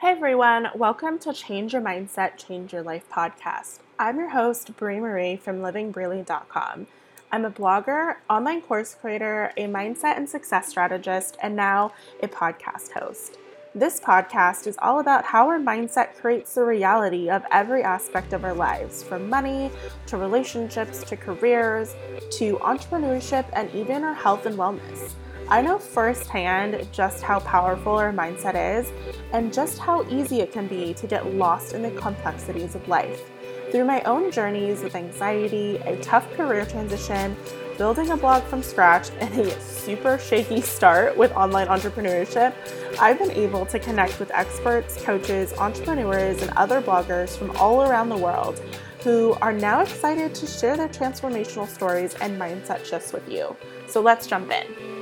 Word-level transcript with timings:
Hey 0.00 0.12
everyone, 0.12 0.68
welcome 0.74 1.18
to 1.18 1.34
Change 1.34 1.74
Your 1.74 1.82
Mindset, 1.82 2.38
Change 2.38 2.72
Your 2.72 2.82
Life 2.82 3.04
podcast. 3.12 3.80
I'm 3.98 4.16
your 4.16 4.30
host, 4.30 4.74
Brie 4.78 4.98
Marie 4.98 5.36
from 5.36 5.58
livingbrilliant.com. 5.58 6.86
I'm 7.30 7.44
a 7.44 7.50
blogger, 7.50 8.16
online 8.30 8.62
course 8.62 8.96
creator, 8.98 9.52
a 9.58 9.66
mindset 9.66 10.16
and 10.16 10.26
success 10.26 10.68
strategist, 10.68 11.36
and 11.42 11.54
now 11.54 11.92
a 12.22 12.28
podcast 12.28 12.92
host. 12.92 13.36
This 13.74 14.00
podcast 14.00 14.66
is 14.66 14.78
all 14.80 15.00
about 15.00 15.26
how 15.26 15.46
our 15.48 15.58
mindset 15.58 16.16
creates 16.16 16.54
the 16.54 16.64
reality 16.64 17.28
of 17.28 17.44
every 17.50 17.82
aspect 17.82 18.32
of 18.32 18.42
our 18.42 18.54
lives, 18.54 19.02
from 19.02 19.28
money 19.28 19.70
to 20.06 20.16
relationships 20.16 21.04
to 21.04 21.16
careers 21.18 21.94
to 22.38 22.56
entrepreneurship 22.60 23.44
and 23.52 23.70
even 23.74 24.02
our 24.04 24.14
health 24.14 24.46
and 24.46 24.56
wellness. 24.56 25.12
I 25.52 25.62
know 25.62 25.80
firsthand 25.80 26.86
just 26.92 27.24
how 27.24 27.40
powerful 27.40 27.96
our 27.96 28.12
mindset 28.12 28.78
is 28.78 28.92
and 29.32 29.52
just 29.52 29.80
how 29.80 30.08
easy 30.08 30.40
it 30.40 30.52
can 30.52 30.68
be 30.68 30.94
to 30.94 31.08
get 31.08 31.34
lost 31.34 31.72
in 31.72 31.82
the 31.82 31.90
complexities 31.90 32.76
of 32.76 32.86
life. 32.86 33.28
Through 33.72 33.86
my 33.86 34.00
own 34.02 34.30
journeys 34.30 34.84
with 34.84 34.94
anxiety, 34.94 35.78
a 35.78 35.96
tough 35.96 36.32
career 36.34 36.64
transition, 36.66 37.36
building 37.78 38.10
a 38.10 38.16
blog 38.16 38.44
from 38.44 38.62
scratch, 38.62 39.10
and 39.20 39.40
a 39.40 39.60
super 39.60 40.18
shaky 40.18 40.60
start 40.60 41.16
with 41.16 41.32
online 41.32 41.66
entrepreneurship, 41.66 42.54
I've 43.00 43.18
been 43.18 43.32
able 43.32 43.66
to 43.66 43.80
connect 43.80 44.20
with 44.20 44.30
experts, 44.30 45.02
coaches, 45.02 45.52
entrepreneurs, 45.54 46.42
and 46.42 46.52
other 46.52 46.80
bloggers 46.80 47.36
from 47.36 47.50
all 47.56 47.82
around 47.82 48.08
the 48.08 48.16
world 48.16 48.62
who 49.02 49.32
are 49.40 49.52
now 49.52 49.80
excited 49.80 50.32
to 50.34 50.46
share 50.46 50.76
their 50.76 50.88
transformational 50.88 51.66
stories 51.66 52.14
and 52.20 52.40
mindset 52.40 52.84
shifts 52.84 53.12
with 53.12 53.28
you. 53.28 53.56
So 53.88 54.00
let's 54.00 54.26
jump 54.26 54.52
in. 54.52 54.99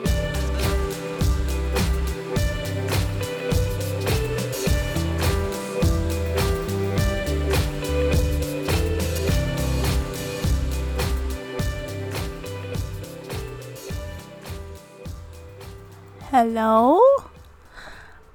Hello? 16.40 17.00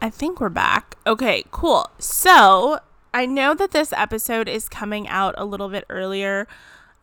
I 0.01 0.09
think 0.09 0.41
we're 0.41 0.49
back. 0.49 0.97
Okay, 1.07 1.45
cool. 1.51 1.89
So, 1.99 2.79
I 3.13 3.25
know 3.25 3.53
that 3.53 3.71
this 3.71 3.93
episode 3.93 4.49
is 4.49 4.67
coming 4.67 5.07
out 5.07 5.33
a 5.37 5.45
little 5.45 5.69
bit 5.69 5.85
earlier 5.89 6.45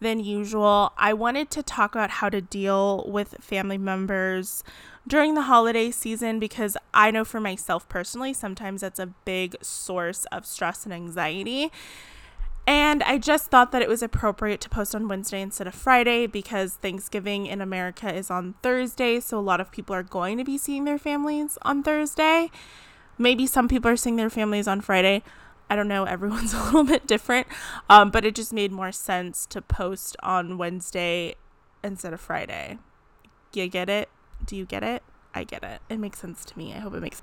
than 0.01 0.21
usual. 0.21 0.93
I 0.99 1.15
wanted 1.15 1.51
to 1.53 1.63
talk 1.63 1.95
about 1.95 2.11
how 2.11 2.29
to 2.29 2.43
deal 2.43 3.07
with 3.09 3.37
family 3.41 3.79
members 3.79 4.63
during 5.09 5.33
the 5.33 5.49
holiday 5.49 5.91
season 5.91 6.39
because 6.39 6.77
I 6.93 7.11
know 7.11 7.25
for 7.25 7.41
myself 7.41 7.89
personally, 7.89 8.35
sometimes 8.35 8.83
that's 8.83 9.01
a 9.01 9.07
big 9.07 9.57
source 9.63 10.27
of 10.27 10.45
stress 10.45 10.85
and 10.85 10.93
anxiety. 10.93 11.73
And 12.67 13.03
I 13.03 13.19
just 13.19 13.51
thought 13.51 13.73
that 13.73 13.83
it 13.83 13.89
was 13.89 14.03
appropriate 14.03 14.61
to 14.61 14.69
post 14.69 14.95
on 14.95 15.09
Wednesday 15.09 15.41
instead 15.41 15.67
of 15.67 15.75
Friday 15.75 16.27
because 16.27 16.75
Thanksgiving 16.75 17.47
in 17.47 17.61
America 17.61 18.13
is 18.15 18.31
on 18.31 18.55
Thursday. 18.63 19.21
So 19.21 19.39
a 19.39 19.41
lot 19.41 19.61
of 19.61 19.73
people 19.73 19.95
are 19.95 20.03
going 20.03 20.39
to 20.39 20.45
be 20.45 20.57
seeing 20.57 20.85
their 20.85 20.99
families 20.99 21.59
on 21.63 21.83
Thursday. 21.83 22.51
Maybe 23.19 23.47
some 23.47 23.69
people 23.69 23.91
are 23.91 23.97
seeing 23.97 24.17
their 24.17 24.31
families 24.31 24.69
on 24.69 24.81
Friday. 24.81 25.23
I 25.69 25.77
don't 25.77 25.89
know. 25.89 26.05
Everyone's 26.07 26.55
a 26.55 26.63
little 26.63 26.85
bit 26.85 27.07
different. 27.07 27.47
Um, 27.89 28.11
but 28.11 28.25
it 28.25 28.35
just 28.35 28.53
made 28.53 28.73
more 28.73 28.93
sense 28.93 29.47
to 29.47 29.61
post 29.61 30.17
on 30.23 30.59
Wednesday 30.59 31.35
instead 31.83 32.13
of 32.13 32.21
Friday. 32.21 32.79
You 33.53 33.69
get 33.69 33.89
it? 33.89 34.09
Do 34.45 34.57
you 34.57 34.65
get 34.65 34.83
it? 34.83 35.03
I 35.35 35.45
get 35.45 35.63
it. 35.63 35.81
It 35.89 35.99
makes 35.99 36.19
sense 36.19 36.45
to 36.47 36.59
me. 36.59 36.73
I 36.75 36.79
hope 36.79 36.95
it 36.95 37.01
makes. 37.01 37.23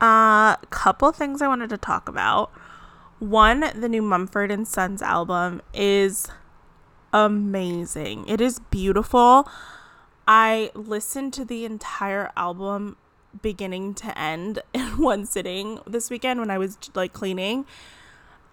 A 0.00 0.04
uh, 0.04 0.56
couple 0.70 1.12
things 1.12 1.40
I 1.42 1.48
wanted 1.48 1.70
to 1.70 1.78
talk 1.78 2.08
about. 2.08 2.50
One, 3.22 3.70
the 3.72 3.88
new 3.88 4.02
Mumford 4.02 4.50
and 4.50 4.66
Sons 4.66 5.00
album 5.00 5.62
is 5.72 6.26
amazing. 7.12 8.26
It 8.26 8.40
is 8.40 8.58
beautiful. 8.58 9.48
I 10.26 10.72
listened 10.74 11.32
to 11.34 11.44
the 11.44 11.64
entire 11.64 12.32
album 12.36 12.96
beginning 13.40 13.94
to 13.94 14.18
end 14.18 14.60
in 14.74 14.98
one 14.98 15.24
sitting 15.24 15.78
this 15.86 16.10
weekend 16.10 16.40
when 16.40 16.50
I 16.50 16.58
was 16.58 16.76
like 16.96 17.12
cleaning. 17.12 17.64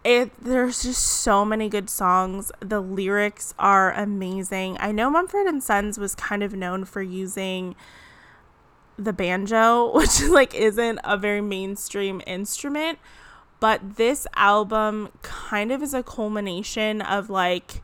It 0.04 0.40
there's 0.40 0.84
just 0.84 1.04
so 1.04 1.44
many 1.44 1.68
good 1.68 1.90
songs. 1.90 2.52
The 2.60 2.80
lyrics 2.80 3.56
are 3.58 3.92
amazing. 3.94 4.78
I 4.80 4.92
know 4.92 5.10
Mumford 5.10 5.48
and 5.48 5.64
Sons 5.64 5.98
was 5.98 6.14
kind 6.14 6.44
of 6.44 6.54
known 6.54 6.86
for 6.86 7.02
using 7.02 7.74
the 9.00 9.14
banjo, 9.14 9.92
which 9.96 10.22
like 10.22 10.54
isn't 10.54 11.00
a 11.04 11.18
very 11.18 11.42
mainstream 11.42 12.22
instrument, 12.28 13.00
but 13.60 13.98
this 13.98 14.26
album 14.36 15.10
kind 15.22 15.72
of 15.72 15.82
is 15.82 15.94
a 15.94 16.04
culmination 16.04 17.02
of 17.02 17.30
like 17.30 17.82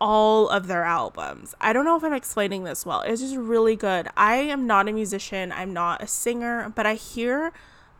all 0.00 0.48
of 0.48 0.66
their 0.66 0.84
albums. 0.84 1.54
I 1.60 1.72
don't 1.72 1.84
know 1.84 1.96
if 1.96 2.04
I'm 2.04 2.12
explaining 2.12 2.64
this 2.64 2.86
well. 2.86 3.00
It's 3.02 3.20
just 3.20 3.36
really 3.36 3.76
good. 3.76 4.08
I 4.16 4.36
am 4.36 4.66
not 4.66 4.88
a 4.88 4.92
musician, 4.92 5.52
I'm 5.52 5.72
not 5.72 6.02
a 6.02 6.06
singer, 6.06 6.72
but 6.74 6.86
I 6.86 6.94
hear 6.94 7.52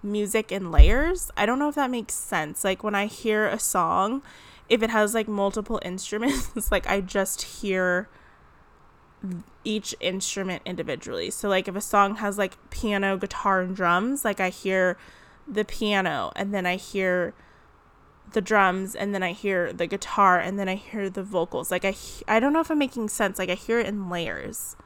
music 0.02 0.52
in 0.52 0.70
layers. 0.70 1.30
I 1.36 1.44
don't 1.44 1.58
know 1.58 1.68
if 1.68 1.74
that 1.74 1.90
makes 1.90 2.14
sense. 2.14 2.64
Like 2.64 2.84
when 2.84 2.94
I 2.94 3.06
hear 3.06 3.46
a 3.46 3.58
song, 3.58 4.22
if 4.68 4.82
it 4.82 4.90
has 4.90 5.14
like 5.14 5.28
multiple 5.28 5.80
instruments, 5.84 6.70
like 6.70 6.88
I 6.88 7.00
just 7.00 7.42
hear 7.42 8.08
each 9.64 9.94
instrument 10.00 10.62
individually. 10.64 11.30
So 11.30 11.48
like 11.48 11.66
if 11.66 11.74
a 11.74 11.80
song 11.80 12.16
has 12.16 12.38
like 12.38 12.56
piano, 12.70 13.16
guitar 13.16 13.60
and 13.60 13.74
drums, 13.74 14.24
like 14.24 14.40
I 14.40 14.50
hear 14.50 14.96
the 15.50 15.64
piano 15.64 16.32
and 16.36 16.52
then 16.52 16.66
I 16.66 16.76
hear 16.76 17.34
the 18.32 18.40
drums 18.40 18.94
and 18.94 19.14
then 19.14 19.22
I 19.22 19.32
hear 19.32 19.72
the 19.72 19.86
guitar 19.86 20.38
and 20.38 20.58
then 20.58 20.68
I 20.68 20.74
hear 20.74 21.08
the 21.08 21.22
vocals. 21.22 21.70
Like 21.70 21.84
I 21.84 21.94
I 22.26 22.40
don't 22.40 22.52
know 22.52 22.60
if 22.60 22.70
I'm 22.70 22.78
making 22.78 23.08
sense. 23.08 23.38
Like 23.38 23.50
I 23.50 23.54
hear 23.54 23.78
it 23.78 23.86
in 23.86 24.10
layers. 24.10 24.76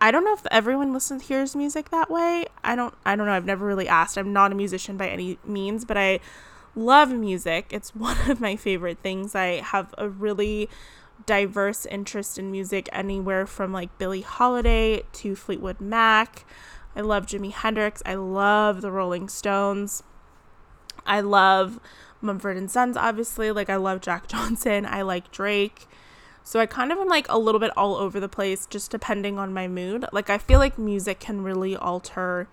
I 0.00 0.10
don't 0.10 0.24
know 0.24 0.34
if 0.34 0.44
everyone 0.50 0.92
listens 0.92 1.28
hears 1.28 1.54
music 1.54 1.90
that 1.90 2.10
way. 2.10 2.46
I 2.64 2.76
don't 2.76 2.94
I 3.04 3.16
don't 3.16 3.26
know. 3.26 3.32
I've 3.32 3.44
never 3.44 3.66
really 3.66 3.88
asked. 3.88 4.16
I'm 4.16 4.32
not 4.32 4.52
a 4.52 4.54
musician 4.54 4.96
by 4.96 5.08
any 5.08 5.38
means, 5.44 5.84
but 5.84 5.96
I 5.96 6.20
love 6.74 7.10
music. 7.10 7.66
It's 7.70 7.94
one 7.94 8.18
of 8.30 8.40
my 8.40 8.56
favorite 8.56 8.98
things. 9.02 9.34
I 9.34 9.60
have 9.60 9.94
a 9.98 10.08
really 10.08 10.68
diverse 11.24 11.86
interest 11.86 12.38
in 12.38 12.50
music 12.50 12.88
anywhere 12.92 13.46
from 13.46 13.72
like 13.72 13.96
Billie 13.98 14.22
Holiday 14.22 15.04
to 15.12 15.36
Fleetwood 15.36 15.80
Mac 15.80 16.44
I 16.94 17.00
love 17.00 17.26
Jimi 17.26 17.52
Hendrix. 17.52 18.02
I 18.04 18.14
love 18.14 18.80
the 18.80 18.92
Rolling 18.92 19.28
Stones. 19.28 20.02
I 21.06 21.20
love 21.20 21.80
Mumford 22.20 22.56
and 22.56 22.70
Sons, 22.70 22.96
obviously. 22.96 23.50
Like, 23.50 23.70
I 23.70 23.76
love 23.76 24.00
Jack 24.00 24.28
Johnson. 24.28 24.86
I 24.86 25.02
like 25.02 25.30
Drake. 25.30 25.86
So 26.44 26.58
I 26.58 26.66
kind 26.66 26.90
of 26.90 26.98
am 26.98 27.08
like 27.08 27.26
a 27.28 27.38
little 27.38 27.60
bit 27.60 27.70
all 27.76 27.94
over 27.96 28.18
the 28.18 28.28
place, 28.28 28.66
just 28.66 28.90
depending 28.90 29.38
on 29.38 29.54
my 29.54 29.68
mood. 29.68 30.04
Like, 30.12 30.28
I 30.28 30.38
feel 30.38 30.58
like 30.58 30.76
music 30.76 31.20
can 31.20 31.42
really 31.42 31.76
alter 31.76 32.48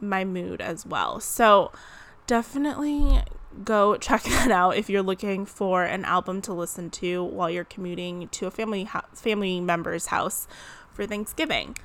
my 0.00 0.24
mood 0.24 0.60
as 0.60 0.86
well. 0.86 1.20
So 1.20 1.70
definitely 2.26 3.22
go 3.64 3.96
check 3.98 4.22
that 4.22 4.50
out 4.50 4.76
if 4.76 4.88
you're 4.88 5.02
looking 5.02 5.44
for 5.44 5.84
an 5.84 6.04
album 6.04 6.40
to 6.42 6.52
listen 6.52 6.90
to 6.90 7.22
while 7.24 7.50
you're 7.50 7.64
commuting 7.64 8.28
to 8.28 8.46
a 8.46 8.50
family 8.50 8.88
family 9.12 9.60
member's 9.60 10.06
house 10.06 10.46
for 10.92 11.06
Thanksgiving. 11.06 11.76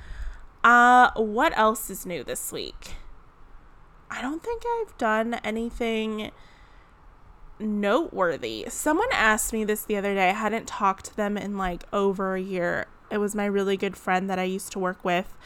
Uh, 0.66 1.12
what 1.14 1.56
else 1.56 1.88
is 1.90 2.04
new 2.04 2.24
this 2.24 2.50
week? 2.50 2.94
I 4.10 4.20
don't 4.20 4.42
think 4.42 4.64
I've 4.66 4.98
done 4.98 5.34
anything 5.44 6.32
noteworthy. 7.60 8.64
Someone 8.68 9.06
asked 9.12 9.52
me 9.52 9.62
this 9.62 9.84
the 9.84 9.96
other 9.96 10.12
day. 10.12 10.28
I 10.28 10.32
hadn't 10.32 10.66
talked 10.66 11.04
to 11.04 11.16
them 11.16 11.36
in 11.36 11.56
like 11.56 11.84
over 11.92 12.34
a 12.34 12.40
year. 12.40 12.88
It 13.12 13.18
was 13.18 13.32
my 13.32 13.46
really 13.46 13.76
good 13.76 13.96
friend 13.96 14.28
that 14.28 14.40
I 14.40 14.42
used 14.42 14.72
to 14.72 14.80
work 14.80 15.04
with 15.04 15.36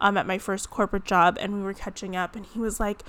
um, 0.00 0.16
at 0.16 0.26
my 0.26 0.38
first 0.38 0.70
corporate 0.70 1.04
job, 1.04 1.36
and 1.38 1.52
we 1.52 1.60
were 1.60 1.74
catching 1.74 2.16
up, 2.16 2.34
and 2.34 2.46
he 2.46 2.58
was 2.58 2.80
like, 2.80 3.02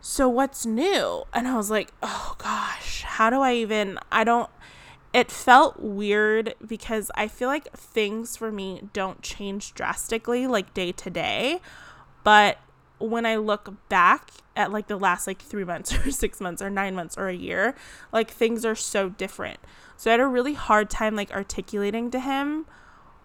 So 0.00 0.28
what's 0.28 0.64
new? 0.64 1.24
And 1.34 1.48
I 1.48 1.56
was 1.56 1.68
like, 1.68 1.90
Oh 2.00 2.36
gosh, 2.38 3.02
how 3.02 3.28
do 3.28 3.40
I 3.40 3.54
even? 3.54 3.98
I 4.12 4.22
don't 4.22 4.50
it 5.16 5.30
felt 5.30 5.80
weird 5.80 6.54
because 6.64 7.10
I 7.14 7.26
feel 7.26 7.48
like 7.48 7.72
things 7.74 8.36
for 8.36 8.52
me 8.52 8.82
don't 8.92 9.22
change 9.22 9.72
drastically 9.72 10.46
like 10.46 10.74
day 10.74 10.92
to 10.92 11.08
day. 11.08 11.62
But 12.22 12.58
when 12.98 13.24
I 13.24 13.36
look 13.36 13.88
back 13.88 14.30
at 14.54 14.70
like 14.70 14.88
the 14.88 14.98
last 14.98 15.26
like 15.26 15.40
three 15.40 15.64
months 15.64 15.94
or 16.06 16.10
six 16.10 16.38
months 16.38 16.60
or 16.60 16.68
nine 16.68 16.94
months 16.94 17.16
or 17.16 17.28
a 17.28 17.34
year, 17.34 17.74
like 18.12 18.30
things 18.30 18.66
are 18.66 18.74
so 18.74 19.08
different. 19.08 19.58
So 19.96 20.10
I 20.10 20.12
had 20.12 20.20
a 20.20 20.26
really 20.26 20.52
hard 20.52 20.90
time 20.90 21.16
like 21.16 21.30
articulating 21.30 22.10
to 22.10 22.20
him 22.20 22.66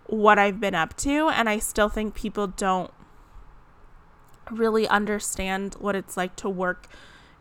what 0.05 0.39
I've 0.39 0.61
been 0.61 0.75
up 0.75 0.95
to. 0.99 1.27
And 1.27 1.49
I 1.49 1.59
still 1.59 1.89
think 1.89 2.15
people 2.15 2.47
don't 2.47 2.91
really 4.49 4.87
understand 4.87 5.75
what 5.77 5.97
it's 5.97 6.15
like 6.15 6.37
to 6.37 6.47
work 6.49 6.87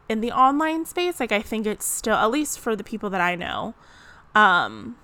in 0.08 0.20
the 0.20 0.32
online 0.32 0.86
space. 0.86 1.20
Like 1.20 1.30
I 1.30 1.40
think 1.40 1.68
it's 1.68 1.86
still, 1.86 2.16
at 2.16 2.32
least 2.32 2.58
for 2.58 2.74
the 2.74 2.82
people 2.82 3.10
that 3.10 3.20
I 3.20 3.36
know, 3.36 3.76
um 4.34 4.96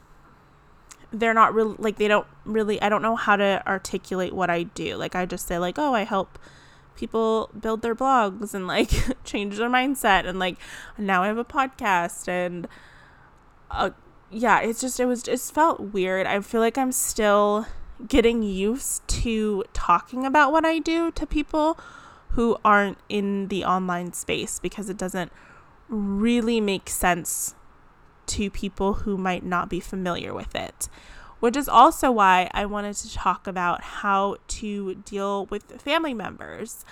they're 1.13 1.35
not 1.35 1.55
really 1.55 1.75
like 1.79 1.97
they 1.97 2.09
don't 2.09 2.27
really 2.45 2.81
I 2.83 2.89
don't 2.89 3.03
know 3.03 3.17
how 3.17 3.37
to 3.37 3.63
articulate 3.67 4.33
what 4.33 4.51
I 4.51 4.65
do. 4.65 4.97
Like 4.97 5.15
I 5.15 5.27
just 5.27 5.47
say 5.47 5.59
like, 5.59 5.79
"Oh, 5.79 5.95
I 5.95 6.05
help 6.05 6.39
people 6.97 7.51
build 7.59 7.83
their 7.83 7.95
blogs 7.95 8.55
and 8.55 8.67
like 8.67 8.91
change 9.25 9.57
their 9.59 9.69
mindset 9.69 10.27
and 10.27 10.39
like 10.39 10.57
now 10.99 11.23
I 11.23 11.27
have 11.29 11.39
a 11.39 11.45
podcast 11.45 12.27
and 12.29 12.67
uh, 13.71 13.91
yeah, 14.31 14.61
it's 14.61 14.81
just 14.81 14.99
it 14.99 15.07
was 15.07 15.23
just 15.23 15.55
felt 15.55 15.81
weird. 15.81 16.27
I 16.27 16.41
feel 16.41 16.61
like 16.61 16.79
I'm 16.79 16.93
still 16.93 17.67
getting 18.09 18.43
used 18.43 19.07
to 19.09 19.65
talking 19.73 20.27
about 20.27 20.53
what 20.53 20.65
I 20.65 20.79
do 20.79 21.11
to 21.13 21.27
people 21.27 21.79
who 22.31 22.59
aren't 22.65 22.99
in 23.09 23.49
the 23.49 23.65
online 23.65 24.13
space 24.13 24.59
because 24.59 24.91
it 24.91 24.99
doesn't 24.99 25.33
really 25.89 26.61
make 26.61 26.91
sense 26.91 27.55
to 28.27 28.51
people 28.51 28.95
who 28.95 29.17
might 29.17 29.45
not 29.45 29.69
be 29.69 29.81
familiar 29.81 30.35
with 30.35 30.55
it. 30.55 30.89
Which 31.41 31.57
is 31.57 31.69
also 31.69 32.11
why 32.11 32.49
I 32.53 32.65
wanted 32.65 32.97
to 32.97 33.13
talk 33.13 33.47
about 33.47 33.83
how 33.83 34.37
to 34.49 34.95
deal 34.95 35.47
with 35.47 35.81
family 35.83 36.15
members 36.15 36.85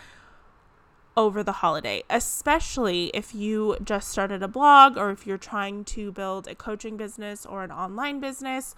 over 1.17 1.43
the 1.43 1.53
holiday, 1.53 2.03
especially 2.11 3.07
if 3.15 3.35
you 3.35 3.77
just 3.83 4.09
started 4.09 4.43
a 4.43 4.49
blog 4.49 4.97
or 4.97 5.11
if 5.11 5.27
you're 5.27 5.39
trying 5.39 5.85
to 5.85 6.13
build 6.13 6.49
a 6.49 6.55
coaching 6.55 6.97
business 6.97 7.47
or 7.47 7.63
an 7.63 7.71
online 7.71 8.21
business, 8.21 8.75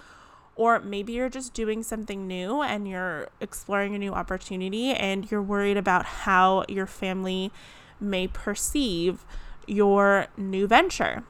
or 0.54 0.80
maybe 0.80 1.12
you're 1.12 1.28
just 1.28 1.52
doing 1.54 1.82
something 1.82 2.26
new 2.26 2.62
and 2.62 2.88
you're 2.88 3.28
exploring 3.40 3.94
a 3.94 3.98
new 3.98 4.12
opportunity 4.12 4.90
and 4.92 5.30
you're 5.30 5.42
worried 5.42 5.76
about 5.76 6.04
how 6.04 6.64
your 6.68 6.86
family 6.86 7.50
may 8.00 8.28
perceive 8.28 9.24
your 9.66 10.26
new 10.36 10.66
venture. 10.66 11.24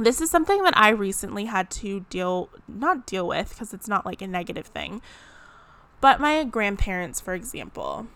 This 0.00 0.20
is 0.20 0.30
something 0.30 0.62
that 0.62 0.76
I 0.76 0.90
recently 0.90 1.44
had 1.44 1.70
to 1.72 2.00
deal 2.10 2.48
not 2.66 3.06
deal 3.06 3.26
with 3.26 3.50
because 3.50 3.74
it's 3.74 3.88
not 3.88 4.06
like 4.06 4.22
a 4.22 4.26
negative 4.26 4.66
thing. 4.66 5.02
But 6.00 6.20
my 6.20 6.44
grandparents, 6.44 7.20
for 7.20 7.34
example, 7.34 8.06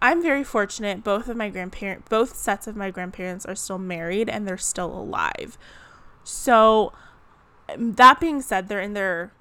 I'm 0.00 0.22
very 0.22 0.44
fortunate. 0.44 1.02
Both 1.02 1.28
of 1.28 1.36
my 1.36 1.48
grandparents, 1.48 2.08
both 2.08 2.36
sets 2.36 2.66
of 2.66 2.76
my 2.76 2.90
grandparents 2.90 3.44
are 3.46 3.54
still 3.54 3.78
married 3.78 4.28
and 4.28 4.46
they're 4.46 4.58
still 4.58 4.92
alive. 4.92 5.58
So, 6.22 6.92
um, 7.68 7.94
that 7.94 8.20
being 8.20 8.40
said, 8.40 8.68
they're 8.68 8.80
in 8.80 8.92
their 8.94 9.32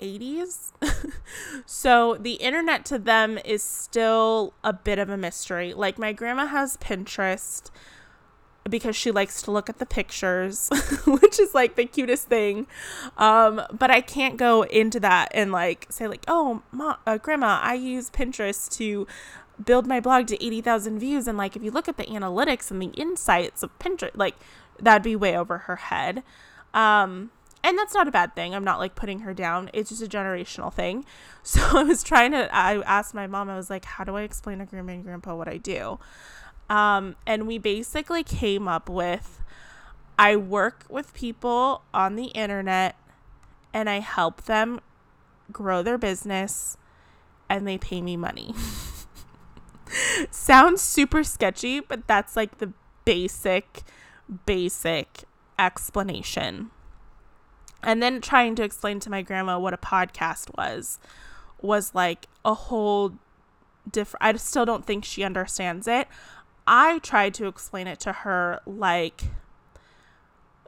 80s. 0.00 0.72
so, 1.66 2.16
the 2.20 2.34
internet 2.34 2.84
to 2.86 2.98
them 2.98 3.38
is 3.44 3.62
still 3.62 4.52
a 4.62 4.72
bit 4.72 4.98
of 4.98 5.08
a 5.08 5.16
mystery. 5.16 5.72
Like, 5.72 5.98
my 5.98 6.12
grandma 6.12 6.46
has 6.46 6.76
Pinterest 6.76 7.70
because 8.70 8.96
she 8.96 9.10
likes 9.10 9.42
to 9.42 9.50
look 9.50 9.68
at 9.68 9.78
the 9.78 9.86
pictures, 9.86 10.70
which 11.06 11.38
is 11.38 11.54
like 11.54 11.74
the 11.76 11.84
cutest 11.84 12.28
thing. 12.28 12.66
Um, 13.18 13.60
but 13.72 13.90
I 13.90 14.00
can't 14.00 14.36
go 14.36 14.62
into 14.62 15.00
that 15.00 15.28
and 15.34 15.52
like 15.52 15.86
say 15.90 16.06
like, 16.06 16.24
"Oh, 16.28 16.62
ma, 16.72 16.96
uh, 17.06 17.18
grandma, 17.18 17.60
I 17.62 17.74
use 17.74 18.08
Pinterest 18.10 18.70
to 18.78 19.06
build 19.64 19.86
my 19.86 20.00
blog 20.00 20.26
to 20.28 20.44
80,000 20.44 20.98
views 20.98 21.28
and 21.28 21.36
like 21.36 21.56
if 21.56 21.62
you 21.62 21.70
look 21.70 21.88
at 21.88 21.96
the 21.96 22.04
analytics 22.04 22.70
and 22.70 22.80
the 22.80 22.90
insights 22.98 23.62
of 23.62 23.76
Pinterest 23.78 24.10
like 24.14 24.34
that'd 24.78 25.02
be 25.02 25.16
way 25.16 25.36
over 25.36 25.58
her 25.58 25.76
head. 25.76 26.22
Um 26.72 27.30
and 27.62 27.76
that's 27.76 27.92
not 27.92 28.08
a 28.08 28.10
bad 28.10 28.34
thing. 28.34 28.54
I'm 28.54 28.64
not 28.64 28.78
like 28.78 28.94
putting 28.94 29.20
her 29.20 29.34
down. 29.34 29.68
It's 29.74 29.90
just 29.90 30.02
a 30.02 30.06
generational 30.06 30.72
thing. 30.72 31.04
So 31.42 31.60
I 31.78 31.84
was 31.84 32.02
trying 32.02 32.32
to 32.32 32.54
I 32.54 32.82
asked 32.82 33.14
my 33.14 33.26
mom 33.26 33.48
I 33.48 33.56
was 33.56 33.70
like 33.70 33.84
how 33.84 34.04
do 34.04 34.16
I 34.16 34.22
explain 34.22 34.58
to 34.58 34.66
grandma 34.66 34.92
and 34.92 35.04
grandpa 35.04 35.34
what 35.34 35.48
I 35.48 35.56
do? 35.56 35.98
Um 36.70 37.16
and 37.26 37.46
we 37.46 37.58
basically 37.58 38.24
came 38.24 38.66
up 38.66 38.88
with 38.88 39.42
I 40.18 40.36
work 40.36 40.84
with 40.88 41.12
people 41.12 41.82
on 41.92 42.16
the 42.16 42.26
internet 42.26 42.96
and 43.72 43.88
I 43.88 44.00
help 44.00 44.42
them 44.42 44.80
grow 45.52 45.82
their 45.82 45.98
business 45.98 46.76
and 47.48 47.66
they 47.66 47.78
pay 47.78 48.00
me 48.00 48.16
money. 48.16 48.54
Sounds 50.30 50.80
super 50.80 51.24
sketchy, 51.24 51.80
but 51.80 52.06
that's 52.06 52.36
like 52.36 52.58
the 52.58 52.72
basic, 53.04 53.82
basic 54.46 55.24
explanation. 55.58 56.70
And 57.82 58.02
then 58.02 58.20
trying 58.20 58.54
to 58.56 58.62
explain 58.62 59.00
to 59.00 59.10
my 59.10 59.22
grandma 59.22 59.58
what 59.58 59.74
a 59.74 59.78
podcast 59.78 60.56
was 60.56 60.98
was 61.60 61.94
like 61.94 62.26
a 62.44 62.54
whole 62.54 63.14
different. 63.90 64.22
I 64.22 64.36
still 64.36 64.64
don't 64.64 64.86
think 64.86 65.04
she 65.04 65.24
understands 65.24 65.88
it. 65.88 66.06
I 66.72 67.00
tried 67.00 67.34
to 67.34 67.48
explain 67.48 67.88
it 67.88 67.98
to 68.00 68.12
her 68.12 68.60
like 68.64 69.24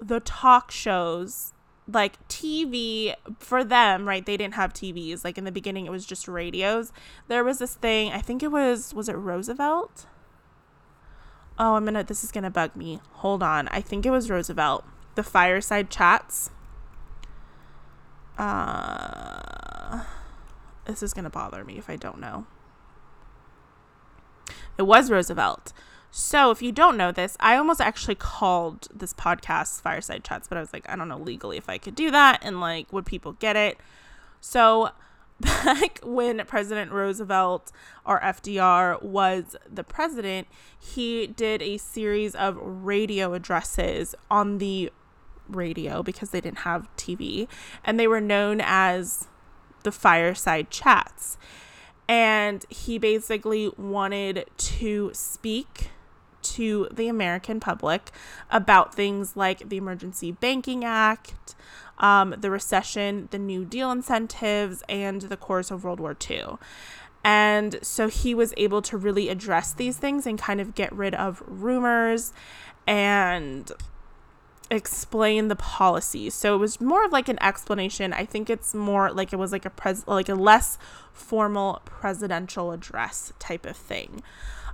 the 0.00 0.18
talk 0.18 0.72
shows 0.72 1.52
like 1.86 2.26
TV 2.26 3.14
for 3.38 3.62
them, 3.62 4.08
right? 4.08 4.26
They 4.26 4.36
didn't 4.36 4.54
have 4.54 4.72
TVs. 4.72 5.24
Like 5.24 5.38
in 5.38 5.44
the 5.44 5.52
beginning, 5.52 5.86
it 5.86 5.92
was 5.92 6.04
just 6.04 6.26
radios. 6.26 6.92
There 7.28 7.44
was 7.44 7.60
this 7.60 7.76
thing, 7.76 8.10
I 8.10 8.18
think 8.18 8.42
it 8.42 8.50
was, 8.50 8.92
was 8.92 9.08
it 9.08 9.12
Roosevelt? 9.12 10.06
Oh, 11.56 11.76
I'm 11.76 11.84
gonna, 11.84 12.02
this 12.02 12.24
is 12.24 12.32
gonna 12.32 12.50
bug 12.50 12.74
me. 12.74 12.98
Hold 13.12 13.44
on. 13.44 13.68
I 13.68 13.80
think 13.80 14.04
it 14.04 14.10
was 14.10 14.28
Roosevelt. 14.28 14.84
The 15.14 15.22
fireside 15.22 15.88
chats. 15.88 16.50
Uh, 18.36 20.02
this 20.84 21.00
is 21.00 21.14
gonna 21.14 21.30
bother 21.30 21.64
me 21.64 21.78
if 21.78 21.88
I 21.88 21.94
don't 21.94 22.18
know. 22.18 22.46
It 24.76 24.82
was 24.82 25.12
Roosevelt. 25.12 25.72
So, 26.14 26.50
if 26.50 26.60
you 26.60 26.72
don't 26.72 26.98
know 26.98 27.10
this, 27.10 27.38
I 27.40 27.56
almost 27.56 27.80
actually 27.80 28.16
called 28.16 28.86
this 28.94 29.14
podcast 29.14 29.80
Fireside 29.80 30.24
Chats, 30.24 30.46
but 30.46 30.58
I 30.58 30.60
was 30.60 30.70
like, 30.70 30.84
I 30.86 30.94
don't 30.94 31.08
know 31.08 31.16
legally 31.16 31.56
if 31.56 31.70
I 31.70 31.78
could 31.78 31.94
do 31.94 32.10
that 32.10 32.40
and 32.42 32.60
like, 32.60 32.92
would 32.92 33.06
people 33.06 33.32
get 33.32 33.56
it? 33.56 33.78
So, 34.38 34.90
back 35.40 36.00
when 36.02 36.44
President 36.46 36.92
Roosevelt 36.92 37.72
or 38.04 38.20
FDR 38.20 39.02
was 39.02 39.56
the 39.66 39.82
president, 39.82 40.48
he 40.78 41.26
did 41.26 41.62
a 41.62 41.78
series 41.78 42.34
of 42.34 42.58
radio 42.60 43.32
addresses 43.32 44.14
on 44.30 44.58
the 44.58 44.92
radio 45.48 46.02
because 46.02 46.28
they 46.28 46.42
didn't 46.42 46.58
have 46.58 46.94
TV, 46.98 47.48
and 47.86 47.98
they 47.98 48.06
were 48.06 48.20
known 48.20 48.60
as 48.62 49.28
the 49.82 49.90
Fireside 49.90 50.68
Chats. 50.68 51.38
And 52.06 52.66
he 52.68 52.98
basically 52.98 53.72
wanted 53.78 54.44
to 54.58 55.10
speak 55.14 55.88
to 56.42 56.88
the 56.92 57.08
American 57.08 57.60
public 57.60 58.10
about 58.50 58.94
things 58.94 59.36
like 59.36 59.68
the 59.68 59.76
Emergency 59.76 60.32
Banking 60.32 60.84
Act, 60.84 61.54
um, 61.98 62.34
the 62.38 62.50
recession, 62.50 63.28
the 63.30 63.38
New 63.38 63.64
Deal 63.64 63.90
incentives, 63.90 64.82
and 64.88 65.22
the 65.22 65.36
course 65.36 65.70
of 65.70 65.84
World 65.84 66.00
War 66.00 66.16
II. 66.28 66.56
And 67.24 67.78
so 67.82 68.08
he 68.08 68.34
was 68.34 68.52
able 68.56 68.82
to 68.82 68.96
really 68.96 69.28
address 69.28 69.72
these 69.72 69.96
things 69.96 70.26
and 70.26 70.38
kind 70.38 70.60
of 70.60 70.74
get 70.74 70.92
rid 70.92 71.14
of 71.14 71.42
rumors 71.46 72.32
and 72.86 73.70
explain 74.70 75.48
the 75.48 75.56
policies. 75.56 76.34
So 76.34 76.54
it 76.54 76.58
was 76.58 76.80
more 76.80 77.04
of 77.04 77.12
like 77.12 77.28
an 77.28 77.40
explanation. 77.42 78.12
I 78.12 78.24
think 78.24 78.50
it's 78.50 78.74
more 78.74 79.12
like 79.12 79.32
it 79.32 79.36
was 79.36 79.52
like 79.52 79.64
a 79.64 79.70
pres 79.70 80.06
like 80.06 80.28
a 80.28 80.34
less 80.34 80.78
formal 81.12 81.82
presidential 81.84 82.72
address 82.72 83.32
type 83.38 83.66
of 83.66 83.76
thing. 83.76 84.22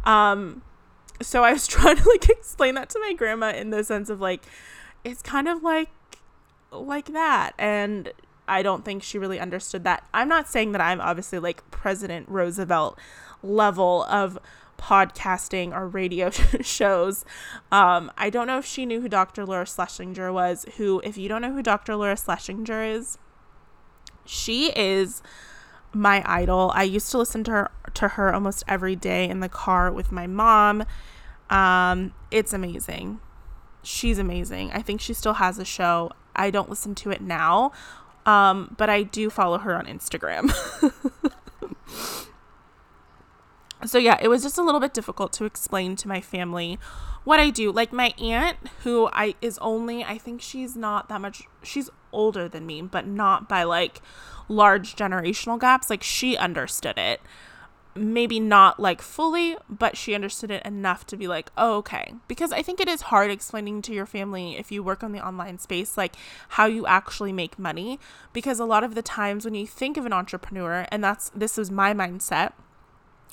Um, 0.05 0.63
so 1.21 1.45
I 1.45 1.53
was 1.53 1.67
trying 1.69 1.97
to 1.97 2.09
like 2.09 2.29
explain 2.29 2.75
that 2.75 2.89
to 2.91 3.01
my 3.01 3.13
grandma 3.13 3.51
in 3.51 3.71
the 3.71 3.85
sense 3.85 4.11
of 4.11 4.21
like 4.21 4.43
it's 5.05 5.23
kind 5.23 5.49
of 5.49 5.63
like 5.63 5.91
like 6.71 7.07
that 7.07 7.53
and 7.59 8.13
I 8.49 8.63
don't 8.63 8.85
think 8.85 9.03
she 9.03 9.19
really 9.19 9.39
understood 9.39 9.85
that. 9.85 10.05
I'm 10.15 10.29
not 10.29 10.49
saying 10.49 10.73
that 10.73 10.81
I'm 10.81 11.01
obviously 11.01 11.39
like 11.39 11.71
President 11.71 12.29
Roosevelt 12.29 12.99
level 13.43 14.05
of 14.05 14.39
podcasting 14.79 15.73
or 15.73 15.87
radio 15.87 16.31
shows. 16.63 17.25
Um, 17.71 18.11
I 18.17 18.31
don't 18.31 18.47
know 18.47 18.59
if 18.59 18.65
she 18.65 18.87
knew 18.87 19.01
who 19.01 19.09
Dr. 19.09 19.45
Laura 19.45 19.67
Schlesinger 19.67 20.33
was, 20.33 20.65
who, 20.77 21.01
if 21.05 21.19
you 21.19 21.29
don't 21.29 21.43
know 21.43 21.53
who 21.53 21.63
Dr. 21.63 21.95
Laura 21.95 22.17
Schlesinger 22.17 22.83
is, 22.83 23.19
she 24.25 24.73
is 24.75 25.23
my 25.93 26.23
idol. 26.27 26.73
I 26.75 26.83
used 26.85 27.11
to 27.13 27.19
listen 27.19 27.45
to 27.45 27.51
her 27.51 27.71
to 27.95 28.09
her 28.09 28.33
almost 28.33 28.63
every 28.69 28.95
day 28.95 29.29
in 29.29 29.41
the 29.41 29.49
car 29.49 29.91
with 29.91 30.13
my 30.13 30.27
mom. 30.27 30.85
Um, 31.51 32.13
it's 32.31 32.53
amazing. 32.53 33.21
She's 33.83 34.19
amazing. 34.19 34.71
I 34.73 34.83
think 34.83 35.01
she 35.01 35.15
still 35.15 35.35
has 35.35 35.59
a 35.59 35.65
show. 35.65 36.11
I 36.37 36.51
don't 36.51 36.69
listen 36.69 36.95
to 36.97 37.11
it 37.11 37.21
now, 37.21 37.73
um, 38.27 38.75
but 38.77 38.91
I 38.91 39.03
do 39.03 39.31
follow 39.31 39.59
her 39.59 39.75
on 39.75 39.87
Instagram. 39.87 40.53
so 43.85 43.99
yeah, 43.99 44.19
it 44.21 44.29
was 44.29 44.43
just 44.43 44.59
a 44.59 44.63
little 44.63 44.81
bit 44.81 44.95
difficult 44.95 45.33
to 45.35 45.45
explain 45.45 45.97
to 45.97 46.09
my 46.09 46.21
family 46.21 46.79
what 47.25 47.41
I 47.41 47.51
do. 47.51 47.71
Like 47.71 47.93
my 47.93 48.15
aunt, 48.21 48.57
who 48.85 49.09
I 49.13 49.35
is 49.41 49.59
only 49.59 50.05
I 50.05 50.19
think 50.19 50.41
she's 50.41 50.77
not 50.77 51.09
that 51.09 51.21
much. 51.21 51.43
She's 51.63 51.91
older 52.13 52.49
than 52.49 52.67
me, 52.67 52.83
but 52.83 53.07
not 53.07 53.49
by 53.49 53.63
like 53.65 54.01
large 54.49 54.97
generational 54.97 55.61
gaps. 55.61 55.91
Like 55.91 56.03
she 56.03 56.37
understood 56.37 56.99
it 56.99 57.21
maybe 57.99 58.41
not 58.41 58.79
like 58.81 59.03
fully, 59.03 59.57
but 59.69 59.97
she 59.97 60.15
understood 60.15 60.51
it 60.51 60.65
enough 60.65 61.07
to 61.07 61.17
be 61.17 61.27
like, 61.27 61.51
oh, 61.57 61.77
okay. 61.77 62.15
Because 62.27 62.53
I 62.53 62.63
think 62.63 62.81
it 62.81 62.89
is 62.89 63.03
hard 63.03 63.31
explaining 63.31 63.83
to 63.83 63.93
your 63.93 64.07
family 64.07 64.57
if 64.57 64.73
you 64.73 64.83
work 64.83 65.03
on 65.03 65.13
the 65.13 65.25
online 65.25 65.59
space, 65.59 65.97
like 65.97 66.15
how 66.51 66.67
you 66.67 66.87
actually 66.87 67.33
make 67.33 67.59
money. 67.59 67.99
Because 68.33 68.61
a 68.61 68.65
lot 68.65 68.85
of 68.85 68.95
the 68.95 69.03
times 69.03 69.45
when 69.45 69.55
you 69.55 69.67
think 69.67 69.97
of 69.97 70.07
an 70.07 70.13
entrepreneur, 70.13 70.87
and 70.91 71.03
that's 71.03 71.31
this 71.31 71.57
was 71.57 71.71
my 71.71 71.93
mindset, 71.93 72.53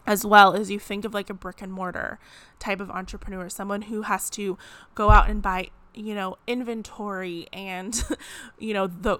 as 0.08 0.26
well 0.26 0.54
as 0.54 0.70
you 0.70 0.80
think 0.80 1.06
of 1.06 1.14
like 1.14 1.30
a 1.30 1.34
brick 1.34 1.62
and 1.62 1.72
mortar 1.72 2.20
type 2.60 2.80
of 2.80 2.90
entrepreneur, 2.92 3.50
someone 3.50 3.84
who 3.84 4.04
has 4.04 4.30
to 4.32 4.58
go 4.94 5.10
out 5.10 5.30
and 5.30 5.42
buy 5.42 5.70
you 5.96 6.14
know 6.14 6.38
inventory 6.46 7.48
and 7.54 8.04
you 8.60 8.74
know 8.74 8.86
the 8.88 9.18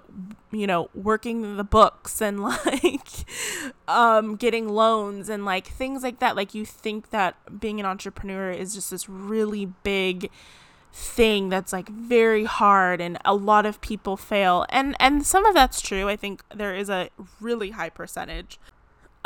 you 0.52 0.66
know 0.66 0.90
working 0.94 1.56
the 1.56 1.64
books 1.64 2.20
and 2.20 2.42
like 2.42 3.08
um 3.88 4.36
getting 4.36 4.68
loans 4.68 5.28
and 5.28 5.44
like 5.44 5.66
things 5.66 6.02
like 6.02 6.18
that. 6.20 6.36
Like 6.36 6.54
you 6.54 6.64
think 6.64 7.10
that 7.10 7.60
being 7.60 7.80
an 7.80 7.86
entrepreneur 7.86 8.50
is 8.50 8.74
just 8.74 8.90
this 8.90 9.08
really 9.08 9.66
big 9.82 10.30
thing 10.92 11.50
that's 11.50 11.74
like 11.74 11.90
very 11.90 12.44
hard 12.44 13.02
and 13.02 13.18
a 13.24 13.34
lot 13.34 13.66
of 13.66 13.80
people 13.80 14.16
fail. 14.16 14.64
And 14.68 14.96
and 15.00 15.26
some 15.26 15.44
of 15.44 15.54
that's 15.54 15.80
true. 15.80 16.08
I 16.08 16.16
think 16.16 16.42
there 16.54 16.74
is 16.74 16.88
a 16.88 17.10
really 17.40 17.70
high 17.70 17.90
percentage 17.90 18.58